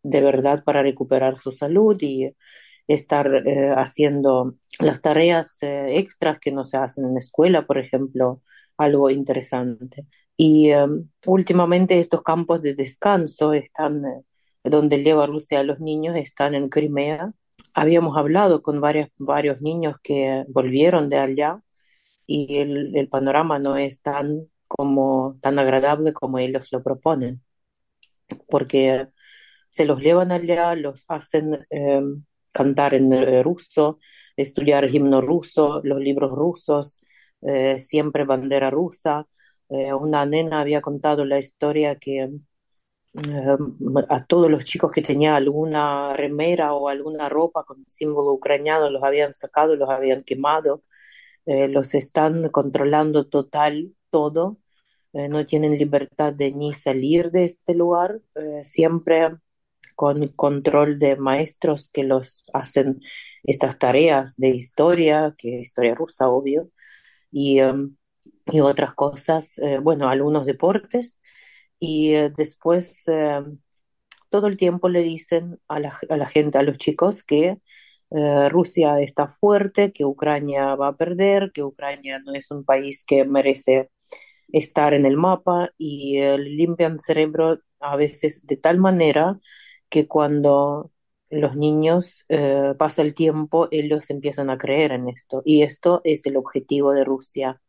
[0.04, 2.36] de verdad para recuperar su salud y
[2.88, 7.78] estar eh, haciendo las tareas eh, extras que no se hacen en la escuela, por
[7.78, 8.42] ejemplo,
[8.78, 10.08] algo interesante.
[10.42, 10.72] Y
[11.26, 14.04] últimamente estos campos de descanso están
[14.64, 17.34] donde lleva Rusia a los niños, están en Crimea.
[17.74, 21.62] Habíamos hablado con varios, varios niños que volvieron de allá
[22.26, 27.42] y el, el panorama no es tan como tan agradable como ellos lo proponen,
[28.50, 29.08] porque
[29.72, 32.24] se los llevan allá, los hacen em,
[32.54, 34.00] cantar en eh, ruso,
[34.38, 37.04] estudiar himno ruso, los libros rusos,
[37.42, 39.28] eh, siempre bandera rusa.
[39.70, 42.30] Eh, una nena había contado la historia que
[44.10, 49.04] a todos los chicos que tenían alguna remera o alguna ropa con símbolo ucraniano los
[49.04, 50.84] habían sacado, los habían quemado,
[51.46, 54.58] los están controlando total todo,
[55.14, 58.22] no tienen libertad de ni salir de este lugar,
[58.62, 59.32] siempre
[59.96, 63.02] con control de maestros que los hacen
[63.44, 66.70] estas tareas de historia, que historia rusa, obvio,
[67.32, 67.96] y, um,
[68.52, 71.20] y otras cosas, eh, bueno, algunos deportes,
[71.80, 73.42] y eh, después eh,
[74.30, 77.58] todo el tiempo le dicen a la, a la gente, a los chicos, que
[78.50, 83.24] Rusia está fuerte, que Ucrania va a perder, que Ucrania no es un país que
[83.24, 83.92] merece
[84.52, 89.40] estar en el mapa y limpian cerebro a veces de tal manera
[89.90, 90.92] que cuando
[91.30, 95.42] los niños eh, pasa el tiempo, ellos empiezan a creer en esto.
[95.46, 97.62] Y esto es el objetivo de Rusia,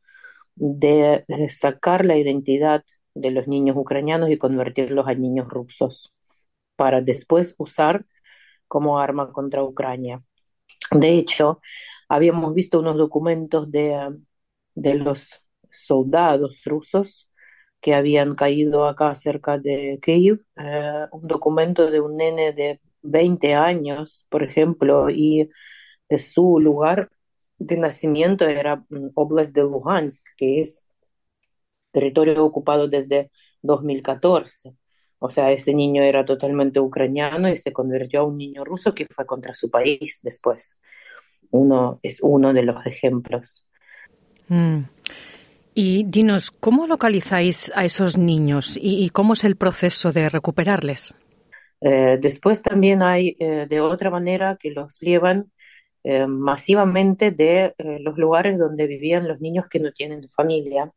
[0.61, 6.14] de sacar la identidad de los niños ucranianos y convertirlos a niños rusos,
[6.77, 8.07] para después usar
[8.68, 10.23] como arma contra Ucrania.
[10.92, 11.61] De hecho,
[12.09, 14.16] habíamos visto unos documentos de,
[14.75, 15.42] de los
[15.73, 17.31] soldados rusos
[17.81, 23.55] que habían caído acá cerca de Kiev, eh, un documento de un nene de 20
[23.55, 25.51] años, por ejemplo, y
[26.09, 27.11] de su lugar
[27.61, 30.85] de nacimiento era mm, Oblast de Luhansk, que es
[31.92, 33.31] territorio ocupado desde
[33.62, 34.75] 2014.
[35.18, 39.07] O sea, ese niño era totalmente ucraniano y se convirtió a un niño ruso que
[39.11, 40.81] fue contra su país después.
[41.51, 43.66] Uno es uno de los ejemplos.
[44.49, 44.85] Mm.
[45.75, 51.14] Y dinos, ¿cómo localizáis a esos niños y, cómo es el proceso de recuperarles?
[51.83, 55.51] Eh, después también hay eh, de otra manera que los llevan
[56.04, 60.92] eh, masivamente de los lugares donde vivían los niños que no tienen familia.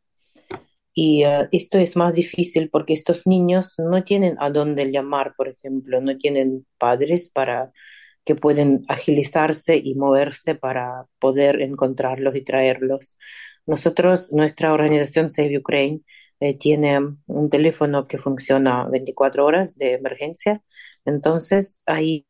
[0.96, 6.00] Y esto es más difícil porque estos niños no tienen a dónde llamar, por ejemplo,
[6.00, 7.72] no tienen padres para
[8.24, 13.16] que pueden agilizarse y moverse para poder encontrarlos y traerlos.
[13.66, 16.00] Nosotros, nuestra organización Save Ukraine,
[16.40, 20.62] eh, tiene un teléfono que funciona 24 horas de emergencia.
[21.04, 22.26] Entonces, ahí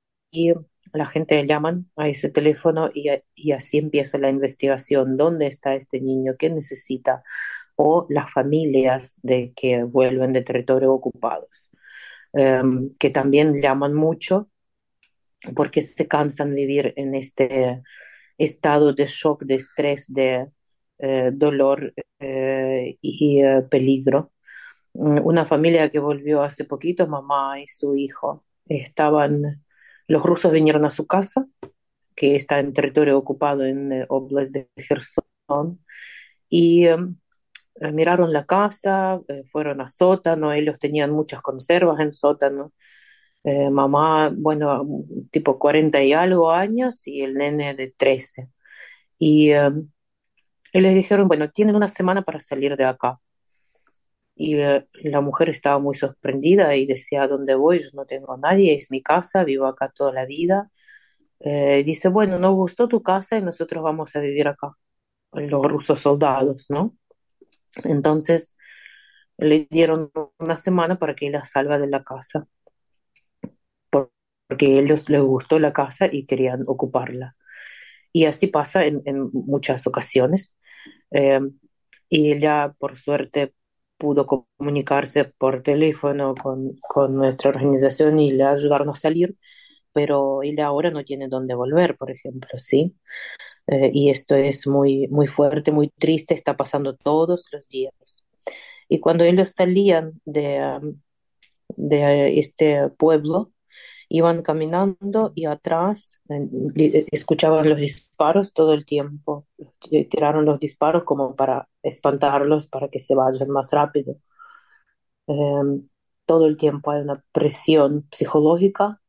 [0.94, 5.16] la gente llaman a ese teléfono y, y, así empieza la investigación.
[5.16, 6.34] ¿Dónde está este niño?
[6.38, 7.22] ¿Qué necesita?
[7.76, 11.70] O las familias de que vuelven de territorio ocupados,
[12.32, 14.48] em, que también llaman mucho
[15.54, 17.82] porque se cansan de vivir en este
[18.38, 20.48] estado de shock, de estrés, de
[20.98, 24.32] eh, dolor eh, y eh, peligro.
[24.94, 29.63] Mm, una familia que volvió hace poquito, mamá y su hijo, estaban,
[30.08, 31.46] los rusos vinieron a su casa,
[32.16, 35.80] que está en territorio ocupado en Oblast de Gerson,
[36.48, 36.86] y
[37.92, 39.20] miraron la casa,
[39.52, 42.72] fueron a sótano, ellos tenían muchas conservas en sótano.
[43.72, 44.86] mamá, bueno,
[45.30, 48.48] tipo 40 y algo años y el nene de 13.
[49.18, 49.52] Y
[50.72, 53.18] y les dijeron, bueno, tienen una semana para salir de acá.
[54.36, 57.78] Y eh, la mujer estaba muy sorprendida y decía, ¿dónde voy?
[57.80, 60.70] Yo no tengo a nadie, es mi casa, vivo acá toda la vida.
[61.40, 64.72] Eh, dice, bueno, nos gustó tu casa y nosotros vamos a vivir acá,
[65.32, 66.96] los rusos soldados, ¿no?
[67.84, 68.56] Entonces
[69.38, 72.46] le dieron una semana para que la salga de la casa,
[73.90, 77.36] porque a ellos les gustó la casa y querían ocuparla.
[78.12, 80.54] Y así pasa en, en muchas ocasiones.
[81.12, 81.40] Eh,
[82.10, 83.54] y ella, por suerte,
[84.04, 89.34] pudo comunicarse por teléfono con, con nuestra organización y le ayudaron a salir,
[89.94, 92.94] pero ella ahora no tiene dónde volver, por ejemplo, ¿sí?
[93.66, 97.94] Eh, y esto es muy, muy fuerte, muy triste, está pasando todos los días.
[98.90, 101.00] Y cuando ellos salían de, um,
[101.68, 103.53] de este pueblo,
[104.16, 109.46] iban caminando y atrás eh, escuchaban los disparos todo el tiempo.
[110.10, 114.16] Tiraron los disparos como para espantarlos, para que se vayan más rápido.
[115.26, 115.88] Em,
[116.26, 119.00] todo el tiempo hay una presión psicológica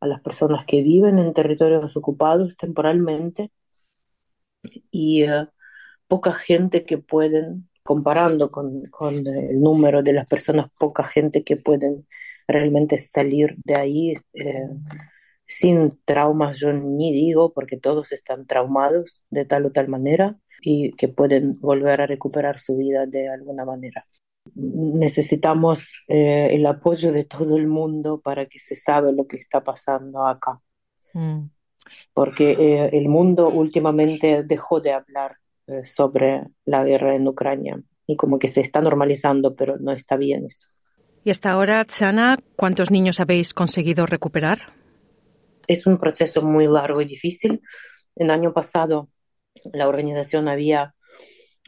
[0.00, 3.52] a las personas que viven en territorios ocupados temporalmente
[4.90, 5.48] y eh,
[6.08, 11.56] poca gente que pueden, comparando con, con el número de las personas, poca gente que
[11.56, 12.06] pueden
[12.48, 14.68] realmente salir de ahí eh,
[15.46, 20.92] sin traumas, yo ni digo, porque todos están traumados de tal o tal manera, y
[20.92, 24.06] que pueden volver a recuperar su vida de alguna manera.
[24.54, 29.62] Necesitamos eh, el apoyo de todo el mundo para que se sabe lo que está
[29.62, 30.60] pasando acá.
[31.14, 31.50] Mm.
[32.12, 35.36] Porque eh, el mundo últimamente dejó de hablar
[35.82, 40.46] sobre la guerra en Ucrania y como que se está normalizando, pero no está bien
[40.46, 40.68] eso.
[41.26, 44.72] Y hasta ahora, Chana, ¿cuántos niños habéis conseguido recuperar?
[45.66, 47.62] Es un proceso muy largo y difícil.
[48.14, 49.08] El año pasado
[49.72, 50.94] la organización había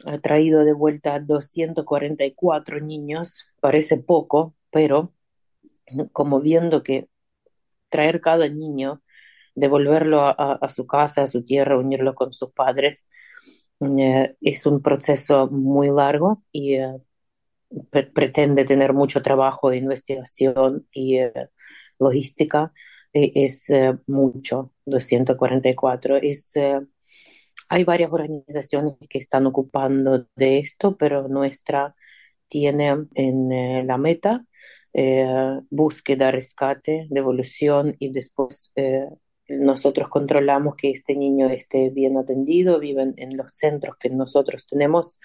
[0.05, 5.13] eh, traído de vuelta 244 niños, parece poco, pero
[6.13, 7.09] como viendo que
[7.89, 9.01] traer cada niño,
[9.55, 13.09] devolverlo a, su casa, a su tierra, unirlo con sus padres,
[13.81, 16.95] eh, es un proceso muy largo y eh,
[17.91, 21.19] pretende tener mucho trabajo de investigación y
[21.99, 22.73] logística.
[23.13, 23.71] es
[24.07, 26.17] mucho, 244.
[26.17, 26.55] Es
[27.69, 31.95] hay varias organizaciones que están ocupando de esto, pero nuestra
[32.47, 34.43] tiene en eh, la meta
[34.91, 39.05] eh, búsqueda, rescate, devolución y después eh,
[39.47, 45.19] nosotros controlamos que este niño esté bien atendido, viven en los centros que nosotros tenemos,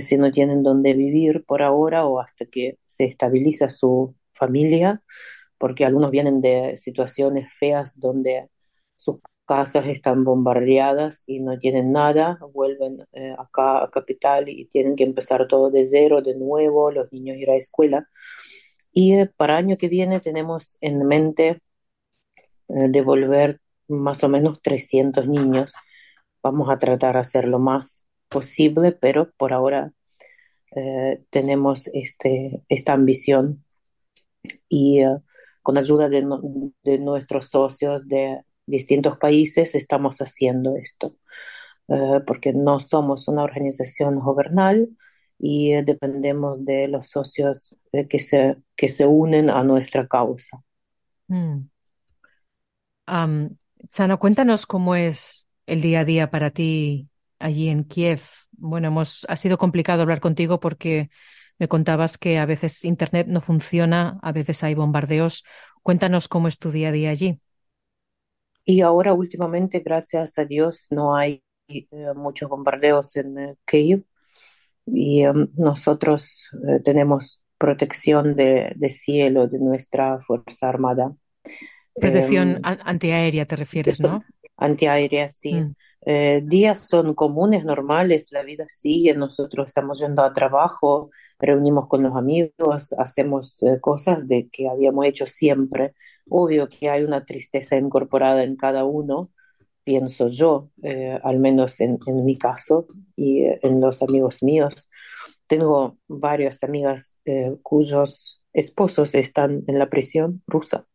[0.00, 5.02] si no tienen dónde vivir por ahora o hasta que se estabiliza su familia,
[5.58, 8.48] porque algunos vienen de situaciones feas donde
[8.96, 9.16] sus
[9.46, 15.04] casas están bombardeadas y no tienen nada, vuelven eh, acá a Capital y tienen que
[15.04, 18.08] empezar todo de cero, de nuevo, los niños ir a escuela.
[18.92, 21.60] Y eh, para año que viene tenemos en mente
[22.68, 25.74] eh, devolver más o menos 300 niños.
[26.42, 28.03] Vamos a tratar de hacer lo más
[28.34, 29.92] posible, pero por ahora
[31.30, 33.64] tenemos este, esta ambición
[34.68, 35.02] y
[35.64, 41.16] con ayuda de, nuestros socios, de distintos países estamos haciendo esto,
[41.88, 44.90] eh, porque no somos una organización gobernal
[45.38, 50.62] y eh, dependemos de los socios eh, que, se, que se unen a nuestra causa.
[51.28, 51.60] Mm.
[53.88, 57.08] Sana, cuéntanos cómo es el día a día para ti
[57.44, 58.22] allí en Kiev.
[58.52, 61.10] Bueno, hemos, ha sido complicado hablar contigo porque
[61.58, 65.44] me contabas que a veces Internet no funciona, a veces hay bombardeos.
[65.82, 67.40] Cuéntanos cómo es tu día a día allí.
[68.64, 71.86] Y ahora últimamente, gracias a Dios, no hay eh,
[72.16, 74.04] muchos bombardeos en uh, Kiev
[74.86, 81.14] y em, nosotros eh, tenemos protección de, de, cielo de nuestra Fuerza Armada.
[81.94, 84.24] Protección em, antiaérea te refieres, ¿no?
[84.56, 85.54] Antiaérea, sí.
[85.54, 85.74] Mm.
[86.48, 92.14] días son comunes, normales, la vida sigue, nosotros estamos yendo a trabajo, reunimos con los
[92.14, 95.94] amigos, hacemos cosas de que habíamos hecho siempre
[96.28, 99.30] Obvio que hay una tristeza incorporada en cada uno,
[99.84, 104.88] pienso yo, eh, al menos en, mi caso y eh, en los amigos míos.
[105.46, 110.86] Tengo varias amigas eh, cuyos esposos están en la prisión rusa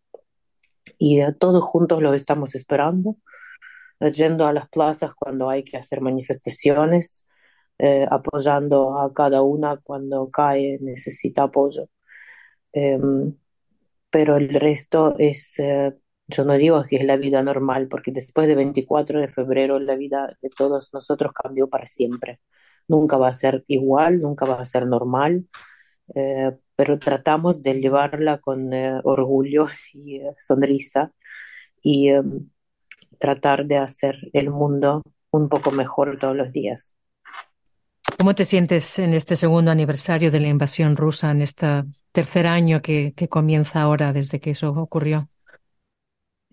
[0.97, 3.18] y todos juntos los estamos esperando,
[4.14, 7.26] yendo a las plazas cuando hay que hacer manifestaciones,
[8.12, 11.89] apoyando a cada una cuando cae, necesita apoyo.
[12.74, 13.36] Em,
[14.10, 15.93] pero el resto es, eh,
[16.28, 19.95] yo no digo que es la vida normal, porque después de 24 de febrero la
[19.95, 22.39] vida de todos nosotros cambió para siempre.
[22.88, 25.47] Nunca va a ser igual, nunca va a ser normal,
[26.16, 31.14] eh, pero tratamos de llevarla con eh, orgullo y sonrisa
[31.82, 32.12] y
[33.20, 36.93] tratar de hacer el mundo un poco mejor todos los días.
[38.17, 42.82] ¿Cómo te sientes en este segundo aniversario de la invasión rusa, en este tercer año
[42.82, 45.30] que, comienza ahora desde que eso ocurrió?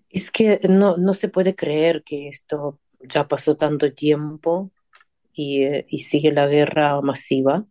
[0.09, 4.71] Es que no, no se puede creer que esto ya pasó tanto tiempo
[5.33, 7.65] y, eh, sigue la guerra masiva.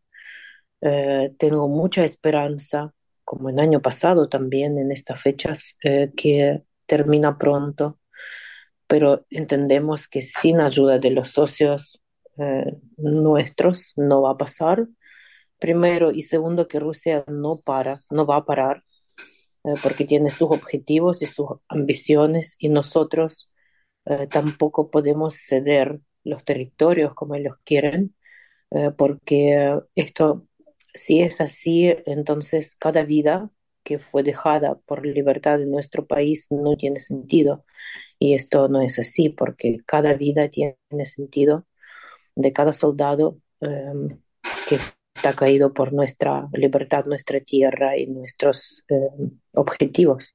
[0.81, 2.93] Eh, tengo mucha esperanza,
[3.25, 7.99] como el año pasado también en estas fechas, eh, que termina pronto,
[8.87, 12.01] pero entendemos que sin ayuda de los socios
[12.39, 14.87] eh, nuestros no va a pasar.
[15.59, 18.85] Primero y segundo que Rusia no para, no va a parar
[19.65, 23.51] eh, porque tiene sus objetivos y sus ambiciones y nosotros
[24.07, 28.15] eh, tampoco podemos ceder los territorios como ellos quieren
[28.99, 30.47] porque esto,
[30.93, 33.51] si es así, entonces cada vida
[33.85, 37.65] que fue dejada por libertad en nuestro país no tiene sentido.
[38.19, 41.67] Y esto no es así, porque cada vida tiene sentido
[42.35, 44.19] de cada soldado em,
[44.69, 44.79] que
[45.15, 50.35] está caído por nuestra libertad, nuestra tierra y nuestros em, objetivos.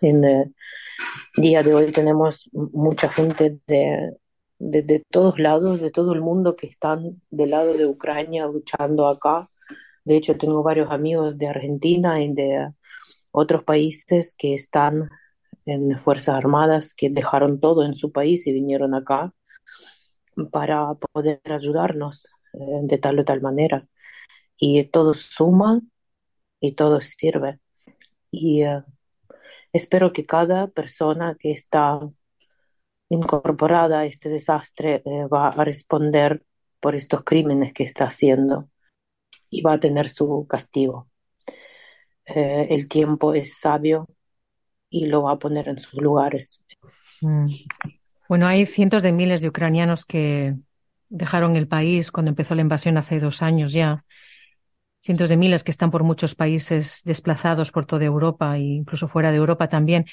[0.00, 0.52] En el eh,
[1.36, 4.16] día de hoy tenemos mucha gente de
[4.58, 9.50] de, todos lados, de todo el mundo que están del lado de Ucrania luchando acá.
[10.04, 12.70] De hecho, tengo varios amigos de Argentina y de
[13.30, 15.10] otros países que están
[15.66, 19.34] en Fuerzas Armadas, que dejaron todo en su país y vinieron acá
[20.52, 23.86] para poder ayudarnos eh, de tal o tal manera.
[24.58, 25.80] Y todo suma
[26.60, 27.60] y todo sirve.
[28.30, 28.82] Y eh,
[29.72, 32.00] espero que cada persona que está
[33.08, 36.44] incorporada a este desastre eh, va a responder
[36.80, 38.68] por estos crímenes que está haciendo
[39.50, 41.08] y va a tener su castigo.
[42.26, 44.08] Eh, el tiempo es sabio
[44.90, 46.62] y lo va a poner en sus lugares.
[47.20, 47.44] Mm.
[48.28, 50.54] Bueno, hay cientos de miles de ucranianos que
[51.08, 54.04] dejaron el país cuando empezó la invasión hace dos años ya.
[55.02, 59.30] Cientos de miles que están por muchos países desplazados por toda Europa e incluso fuera
[59.30, 60.06] de Europa también.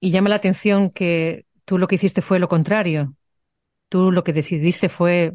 [0.00, 3.14] Y llama la atención que Tú lo que hiciste fue lo contrario.
[3.90, 5.34] Tú lo que decidiste fue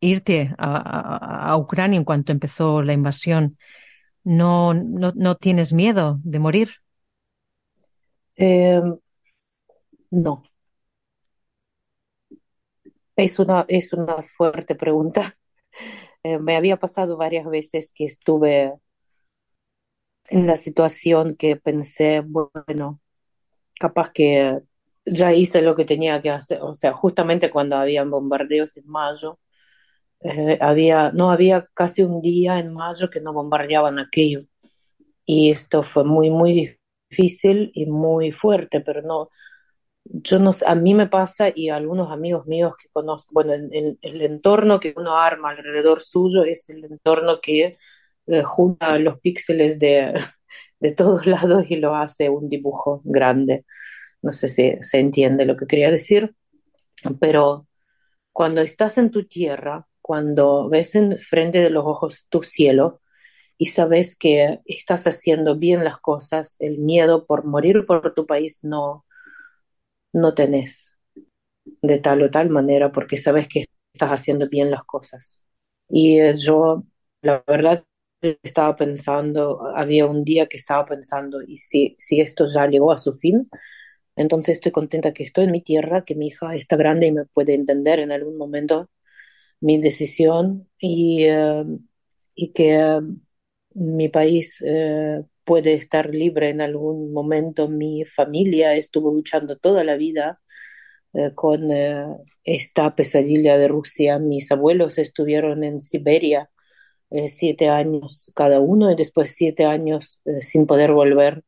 [0.00, 3.58] irte a, Ucrania en cuanto empezó la invasión.
[4.24, 6.70] ¿No, no, tienes miedo de morir?
[8.46, 8.98] Em,
[10.10, 10.42] no.
[13.16, 15.36] Es una, es una fuerte pregunta.
[16.24, 18.74] Eh, me había pasado varias veces que estuve
[20.28, 23.00] en la situación que pensé, bueno,
[23.80, 24.60] capaz que
[25.06, 29.38] ya hice lo que tenía que hacer, o sea, justamente cuando habían bombardeos en mayo,
[30.22, 34.42] eh, había, no había casi un día en mayo que no bombardeaban aquello.
[35.26, 36.78] Y esto fue muy, muy
[37.10, 39.30] difícil y muy fuerte, pero no,
[40.04, 43.98] yo no a mí me pasa y a algunos amigos míos que conozco, bueno, el,
[44.02, 47.78] entorno que uno arma alrededor suyo es el entorno que
[48.26, 50.14] eh, junta los píxeles de,
[50.80, 53.64] de todos lados y lo hace un dibujo grande.
[54.22, 56.34] No sé si se entiende lo que quería decir,
[57.20, 57.68] pero
[58.32, 62.99] cuando estás en tu tierra, cuando ves en frente de los ojos tu cielo
[63.60, 68.60] y sabes que estás haciendo bien las cosas, el miedo por morir por tu país
[68.64, 69.06] no,
[70.12, 70.94] no tenés
[71.82, 75.42] de tal o tal manera porque sabes que estás haciendo bien las cosas.
[75.88, 76.84] Y eh, yo,
[77.22, 77.84] la verdad,
[78.42, 82.98] estaba pensando, había un día que estaba pensando, y si, si esto ya llegó a
[82.98, 83.48] su fin,
[84.16, 87.26] entonces estoy contenta que estoy en mi tierra, que mi hija está grande y me
[87.26, 88.90] puede entender en algún momento
[89.60, 91.64] mi decisión y, eh,
[92.34, 93.00] y que eh,
[93.74, 97.68] mi país eh, puede estar libre en algún momento.
[97.68, 100.40] Mi familia estuvo luchando toda la vida
[101.34, 101.70] con
[102.44, 104.20] esta pesadilla de Rusia.
[104.20, 106.50] Mis abuelos estuvieron en Siberia
[107.26, 111.42] siete años cada uno y después siete años sin poder volver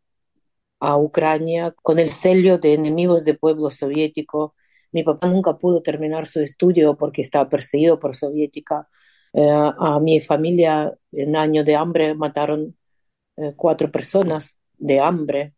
[0.83, 4.57] a Ucrania con el sello de enemigos del pueblo soviético.
[4.91, 8.89] Mi papá nunca pudo terminar su estudio porque estaba perseguido por soviética.
[9.35, 12.77] Eh, a mi familia en año de hambre mataron
[13.37, 15.55] eh, cuatro personas de hambre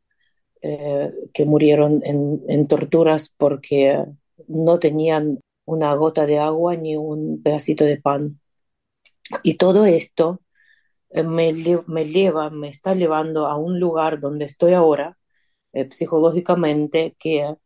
[0.62, 4.04] eh, que murieron en, en, torturas porque
[4.48, 8.40] no tenían una gota de agua ni un pedacito de pan.
[9.42, 10.40] Y todo esto
[11.12, 11.52] me,
[11.86, 15.18] me lleva, me está llevando a un lugar donde estoy ahora,
[15.90, 17.56] psicológicamente, que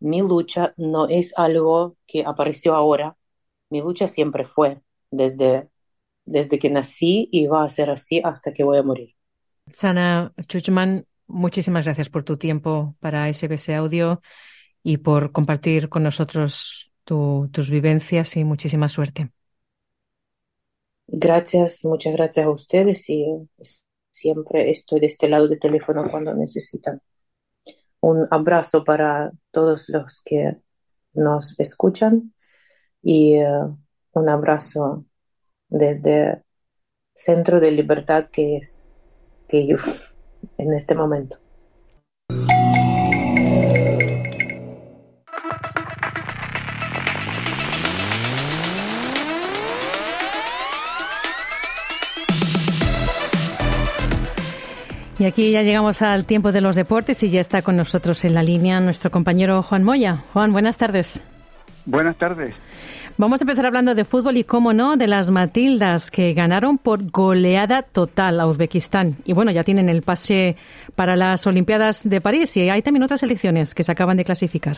[0.00, 3.16] mi lucha no es algo que apareció ahora,
[3.70, 4.80] mi lucha siempre fue
[5.10, 5.68] desde,
[6.24, 9.14] desde que nací y va a ser así hasta que voy a morir.
[9.72, 14.20] Sana Chuchman, muchísimas gracias por tu tiempo para SBS Audio
[14.82, 19.30] y por compartir con nosotros tus vivencias y muchísima suerte.
[21.08, 23.24] Gracias, muchas gracias a ustedes y
[24.10, 27.00] siempre estoy de este lado del teléfono cuando necesitan.
[28.00, 30.56] Un abrazo para todos los que
[31.14, 32.34] nos escuchan
[33.02, 33.46] y eh,
[34.16, 35.04] un abrazo
[35.68, 36.42] desde
[37.14, 38.80] Centro de Libertad que es
[39.48, 39.76] que yo
[40.58, 41.38] en este momento.
[55.18, 58.34] Y aquí ya llegamos al tiempo de los deportes y ya está con nosotros en
[58.34, 60.24] la línea nuestro compañero Juan Moya.
[60.32, 61.22] Juan, buenas tardes.
[61.86, 62.54] Buenas tardes.
[63.18, 67.10] Vamos a empezar hablando de fútbol y, cómo no, de las Matildas que ganaron por
[67.10, 69.16] goleada total a Uzbekistán.
[69.24, 70.56] Y bueno, ya tienen el pase
[70.94, 74.76] para las Olimpiadas de París y hay también otras elecciones que se acaban de clasificar.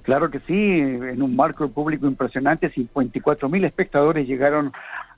[0.00, 4.72] Claro que sí, en un marco público impresionante, 54.000 espectadores llegaron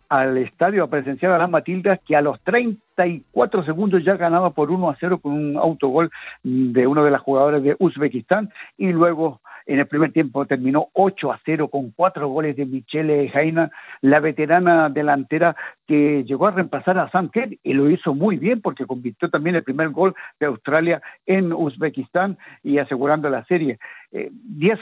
[0.09, 4.73] al estadio a presenciar a las Matildas que a los 34 segundos ya ganaba por
[4.73, 6.11] 1 a 0 con un autogol
[6.43, 11.31] de uno de las jugadoras de Uzbekistán y luego En el primer tiempo terminó 8
[11.31, 15.55] a 0 con cuatro goles de Michele Jaina, la veterana delantera
[15.87, 19.57] que llegó a reemplazar a Sam Kerr y lo hizo muy bien porque convirtió también
[19.57, 23.79] el primer gol de Australia en Uzbekistán y asegurando la serie.
[24.11, 24.33] 10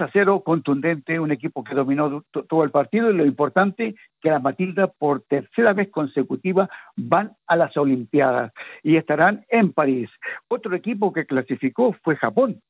[0.01, 4.31] eh, a 0, contundente, un equipo que dominó todo el partido y lo importante que
[4.31, 8.53] las Matilda por tercera vez consecutiva van a las Olimpiadas
[8.85, 10.11] y estarán en París.
[10.47, 12.61] Otro equipo que clasificó fue Japón.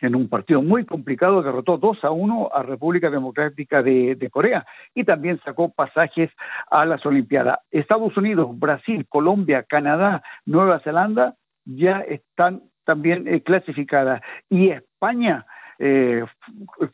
[0.00, 5.04] En un partido muy complicado derrotó 2 a 1 a República Democrática de, Corea y
[5.04, 6.30] también sacó pasajes
[6.70, 7.58] a las Olimpiadas.
[7.70, 11.34] Estados Unidos, Brasil, Colombia, Canadá, Nueva Zelanda
[11.64, 15.46] ya están también eh, clasificadas y España
[15.82, 16.22] eh,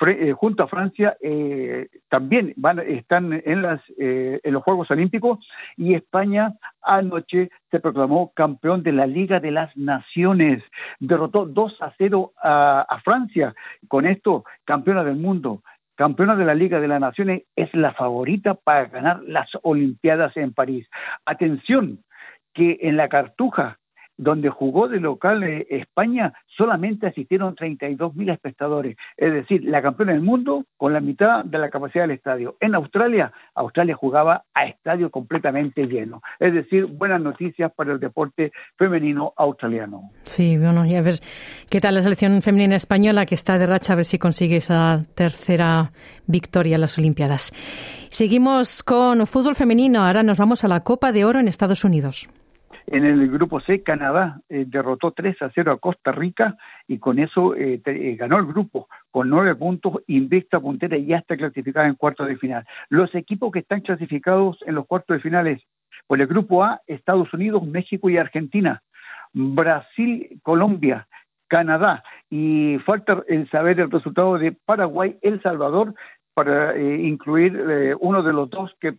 [0.07, 5.41] eh, junto a Francia eh, también van, están en, las, en los Juegos Olímpicos
[5.77, 10.63] y España anoche se proclamó campeón de la Liga de las Naciones.
[11.01, 13.57] Derrotó 2 a 0 a, a Francia.
[13.89, 15.63] Con esto, campeona del mundo
[15.97, 20.53] campeona de la Liga de las Naciones, es la favorita para ganar las Olimpiadas en
[20.53, 20.87] París.
[21.25, 22.01] Atención,
[22.53, 23.79] que en la Cartuja
[24.17, 30.13] donde jugó de local eh, España, solamente asistieron 32 mil espectadores, es decir, la campeona
[30.13, 32.57] del mundo con la mitad de la capacidad del estadio.
[32.61, 38.53] En Australia, Australia jugaba a estadio completamente lleno, es decir, buenas noticias para el deporte
[38.77, 40.11] femenino australiano.
[40.23, 41.15] Sí, bueno, y a ver
[41.69, 45.05] qué tal la selección femenina española que está de racha, a ver si consigue esa
[45.15, 45.93] tercera
[46.27, 47.53] victoria en las Olimpiadas.
[48.11, 52.29] Seguimos con fútbol femenino, ahora nos vamos a la Copa de Oro en Estados Unidos.
[52.89, 56.57] En el grupo C, Canadá eh, derrotó 3 a 0 a Costa Rica
[56.87, 61.17] y con eso eh, eh, ganó el grupo con nueve puntos, invicta puntera y ya
[61.17, 62.65] está clasificada en cuartos de final.
[62.89, 65.63] Los equipos que están clasificados en los cuartos de finales,
[66.07, 68.81] por el grupo A, Estados Unidos, México y Argentina,
[69.33, 71.09] Brasil, Colombia,
[71.49, 75.95] Canadá y falta el saber el resultado de Paraguay, El Salvador
[76.35, 78.93] para incluir uno de los dos que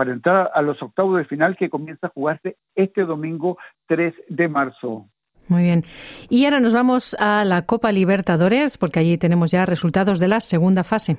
[0.00, 4.48] para entrar a los octavos de final que comienza a jugarse este domingo 3 de
[4.48, 5.04] marzo.
[5.46, 5.84] Muy bien.
[6.30, 10.40] Y ahora nos vamos a la Copa Libertadores, porque allí tenemos ya resultados de la
[10.40, 11.18] segunda fase.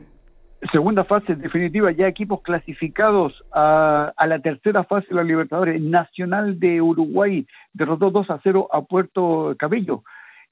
[0.71, 5.79] Segunda fase, definitiva, ya equipos clasificados a, la tercera fase de la Libertadores.
[5.79, 10.01] Nacional de Uruguay derrotó 2 a 0 a Puerto Cabello.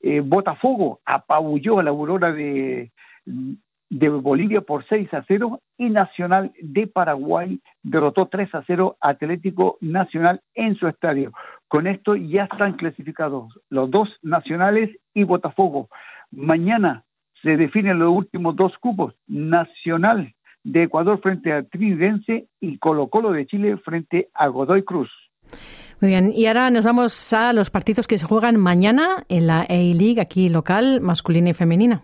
[0.01, 2.91] Eh, Botafogo apabulló a la Aurora de,
[3.89, 9.77] de Bolivia por 6 a 0 y Nacional de Paraguay derrotó 3 a 0 Atlético
[9.81, 11.31] Nacional en su estadio.
[11.67, 15.89] Con esto ya están clasificados los dos nacionales y Botafogo.
[16.31, 17.03] Mañana
[17.41, 20.33] se definen los últimos dos cupos, Nacional
[20.63, 25.09] de Ecuador frente a Trinidense y Colo Colo de Chile frente a Godoy Cruz.
[26.01, 29.61] Muy bien, y ahora nos vamos a los partidos que se juegan mañana en la
[29.61, 32.03] A-League aquí local, masculina y femenina.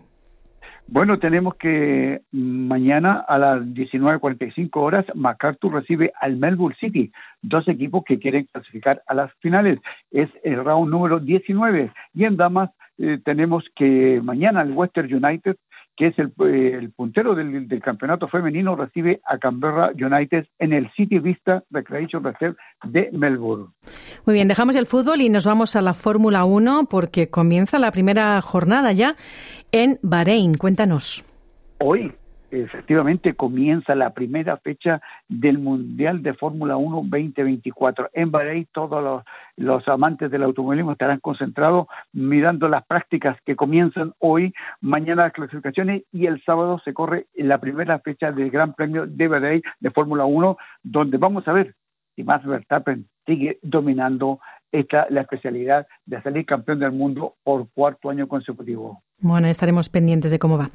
[0.88, 7.10] Bueno, tenemos que mañana a las 19.45 horas MacArthur recibe al Melbourne City,
[7.42, 9.80] dos equipos que quieren clasificar a las finales.
[10.12, 11.90] Es el round número 19.
[12.14, 15.56] Y en damas eh, tenemos que mañana el Western United
[15.96, 21.18] que es el, eh, puntero del, campeonato femenino, recibe a Canberra United en el City
[21.18, 23.66] Vista Recreation Reserve de Melbourne.
[24.26, 27.90] Muy bien, dejamos el fútbol y nos vamos a la Fórmula 1 porque comienza la
[27.92, 29.16] primera jornada ya
[29.72, 30.56] en Bahrein.
[30.56, 31.24] Cuéntanos.
[31.78, 32.12] Hoy
[32.62, 38.10] efectivamente comienza la primera fecha del Mundial de Fórmula 1 2024.
[38.12, 39.24] En Bahrein todos
[39.56, 46.02] los, amantes del automovilismo estarán concentrados mirando las prácticas que comienzan hoy, mañana las clasificaciones
[46.12, 50.24] y el sábado se corre la primera fecha del Gran Premio de Bahrein de Fórmula
[50.24, 51.74] 1, donde vamos a ver
[52.14, 54.40] si Max Verstappen sigue dominando
[54.72, 59.02] esta la especialidad de salir campeón del mundo por cuarto año consecutivo.
[59.18, 60.70] Bueno, estaremos pendientes de cómo va.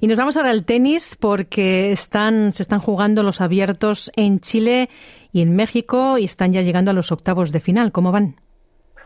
[0.00, 4.88] Y nos vamos ahora al tenis porque están, se están jugando los abiertos en Chile
[5.32, 7.92] y en México y están ya llegando a los octavos de final.
[7.92, 8.36] ¿Cómo van?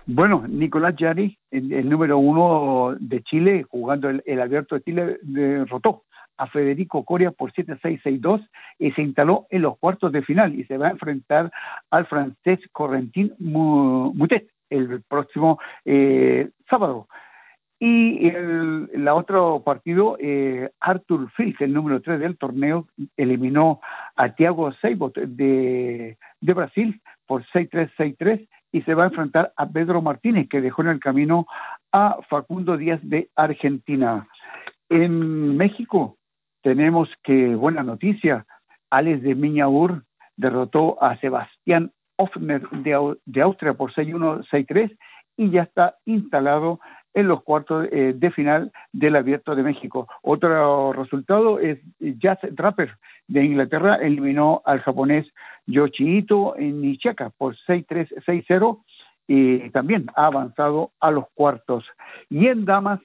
[0.06, 6.04] Bueno, Nicolás Yari, el, número uno de Chile, jugando el, abierto de Chile, derrotó
[6.38, 10.78] a Federico Coria por 7-6-6-2 y se instaló en los cuartos de final y se
[10.78, 11.50] va a enfrentar
[11.90, 17.08] al francés Correntin Mutet el próximo eh, sábado.
[17.80, 23.80] Y el la otro partido, eh, Arthur Fils, el número 3 del torneo, eliminó
[24.16, 29.68] a Thiago Seibot de, de Brasil por 6-3, 6-3 y se va a enfrentar a
[29.68, 31.46] Pedro Martínez, que dejó en el camino
[31.92, 34.26] a Facundo Díaz de Argentina.
[34.88, 36.17] En México
[36.68, 38.44] tenemos que, buena noticia,
[38.90, 40.02] Alex de Miñaur
[40.36, 44.94] derrotó a Sebastián Hoffner de, de Austria por 6-1, 6-3
[45.38, 46.78] y ya está instalado
[47.14, 50.08] en los cuartos eh, de final del Abierto de México.
[50.20, 52.90] Otro resultado es Jazz Draper
[53.28, 55.26] de Inglaterra eliminó al japonés
[55.66, 58.82] Yoshihito Nishika por 6-3, 6-0
[59.26, 61.86] y también ha avanzado a los cuartos.
[62.28, 63.00] Y en damas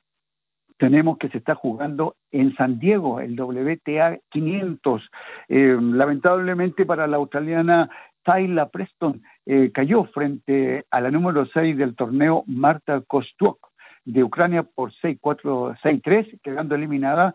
[0.84, 5.10] tenemos que se está jugando en San Diego, el WTA 500.
[5.48, 7.90] Eh, lamentablemente para la australiana
[8.26, 13.66] Tyler Preston eh, cayó frente a la número 6 del torneo Marta Kostuok
[14.04, 17.34] de Ucrania por 6-4, 6-3, quedando eliminada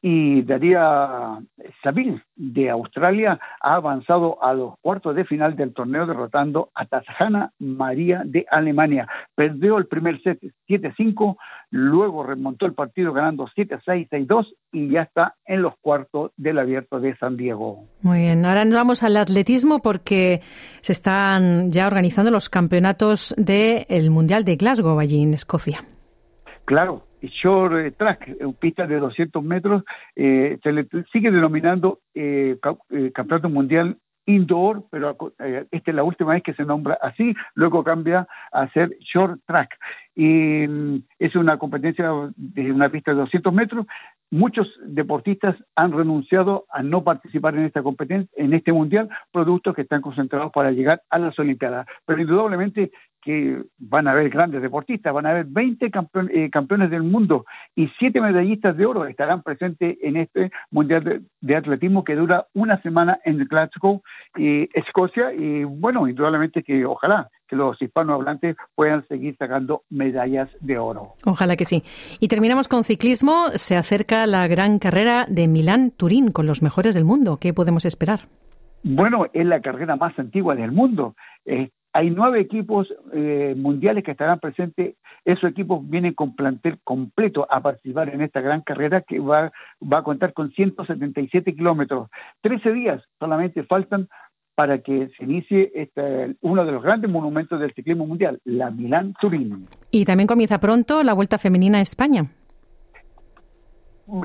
[0.00, 1.38] y Daría
[1.82, 7.52] Sabine de Australia ha avanzado a los cuartos de final del torneo derrotando a Tajana
[7.58, 9.08] María de Alemania.
[9.34, 10.38] Perdió el primer set
[10.68, 11.36] 7-5,
[11.70, 17.00] luego remontó el partido ganando 7-6, 6-2 y ya está en los cuartos del abierto
[17.00, 17.84] de San Diego.
[18.02, 20.40] Muy bien, ahora nos vamos al atletismo porque
[20.80, 25.80] se están ya organizando los campeonatos del Mundial de Glasgow allí en Escocia.
[26.64, 29.82] Claro, short track, pista de 200 metros,
[30.16, 32.58] eh, se le sigue denominando eh,
[32.90, 33.96] eh, Campeonato Mundial
[34.26, 35.16] Indoor, pero
[35.70, 39.70] esta es la última vez que se nombra así, luego cambia a ser Short Track.
[40.14, 43.86] Y mm, es una competencia de una pista de 200 metros.
[44.30, 49.82] Muchos deportistas han renunciado a no participar en esta competencia, en este mundial, productos que
[49.82, 51.86] están concentrados para llegar a las Olimpiadas.
[52.04, 52.90] Pero indudablemente
[53.28, 57.44] que van a haber grandes deportistas, van a haber 20 eh, campeones del mundo
[57.76, 62.80] y 7 medallistas de oro estarán presentes en este Mundial de, Atletismo que dura una
[62.80, 64.00] semana en Glasgow,
[64.34, 70.78] y Escocia, y bueno, indudablemente que ojalá que los hispanohablantes puedan seguir sacando medallas de
[70.78, 71.08] oro.
[71.26, 71.82] Ojalá que sí.
[72.20, 73.48] Y terminamos con ciclismo.
[73.56, 77.36] Se acerca la gran carrera de Milán-Turín con los mejores del mundo.
[77.38, 78.20] ¿Qué podemos esperar?
[78.82, 81.14] Bueno, es la carrera más antigua del mundo.
[81.98, 84.94] Hay nueve equipos eh, mundiales que estarán presentes.
[85.24, 89.50] Esos equipos vienen con plantel completo a participar en esta gran carrera que va,
[89.82, 92.08] va a contar con 177 kilómetros.
[92.40, 94.06] Trece días solamente faltan
[94.54, 99.66] para que se inicie este, uno de los grandes monumentos del ciclismo mundial, la Milán-Turín.
[99.90, 102.30] Y también comienza pronto la Vuelta Femenina a España.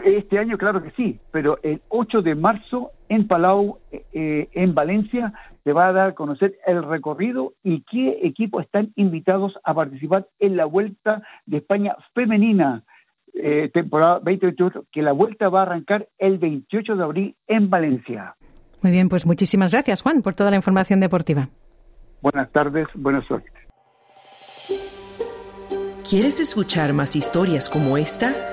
[0.05, 5.34] Este año, claro que sí, pero el 8 de marzo en Palau, eh, en Valencia,
[5.63, 10.27] se va a dar a conocer el recorrido y qué equipos están invitados a participar
[10.39, 12.84] en la Vuelta de España Femenina,
[13.34, 18.36] eh, temporada 2028, que la vuelta va a arrancar el 28 de abril en Valencia.
[18.81, 21.49] Muy bien, pues muchísimas gracias, Juan, por toda la información deportiva.
[22.21, 23.49] Buenas tardes, buenas suerte.
[26.07, 28.53] ¿Quieres escuchar más historias como esta?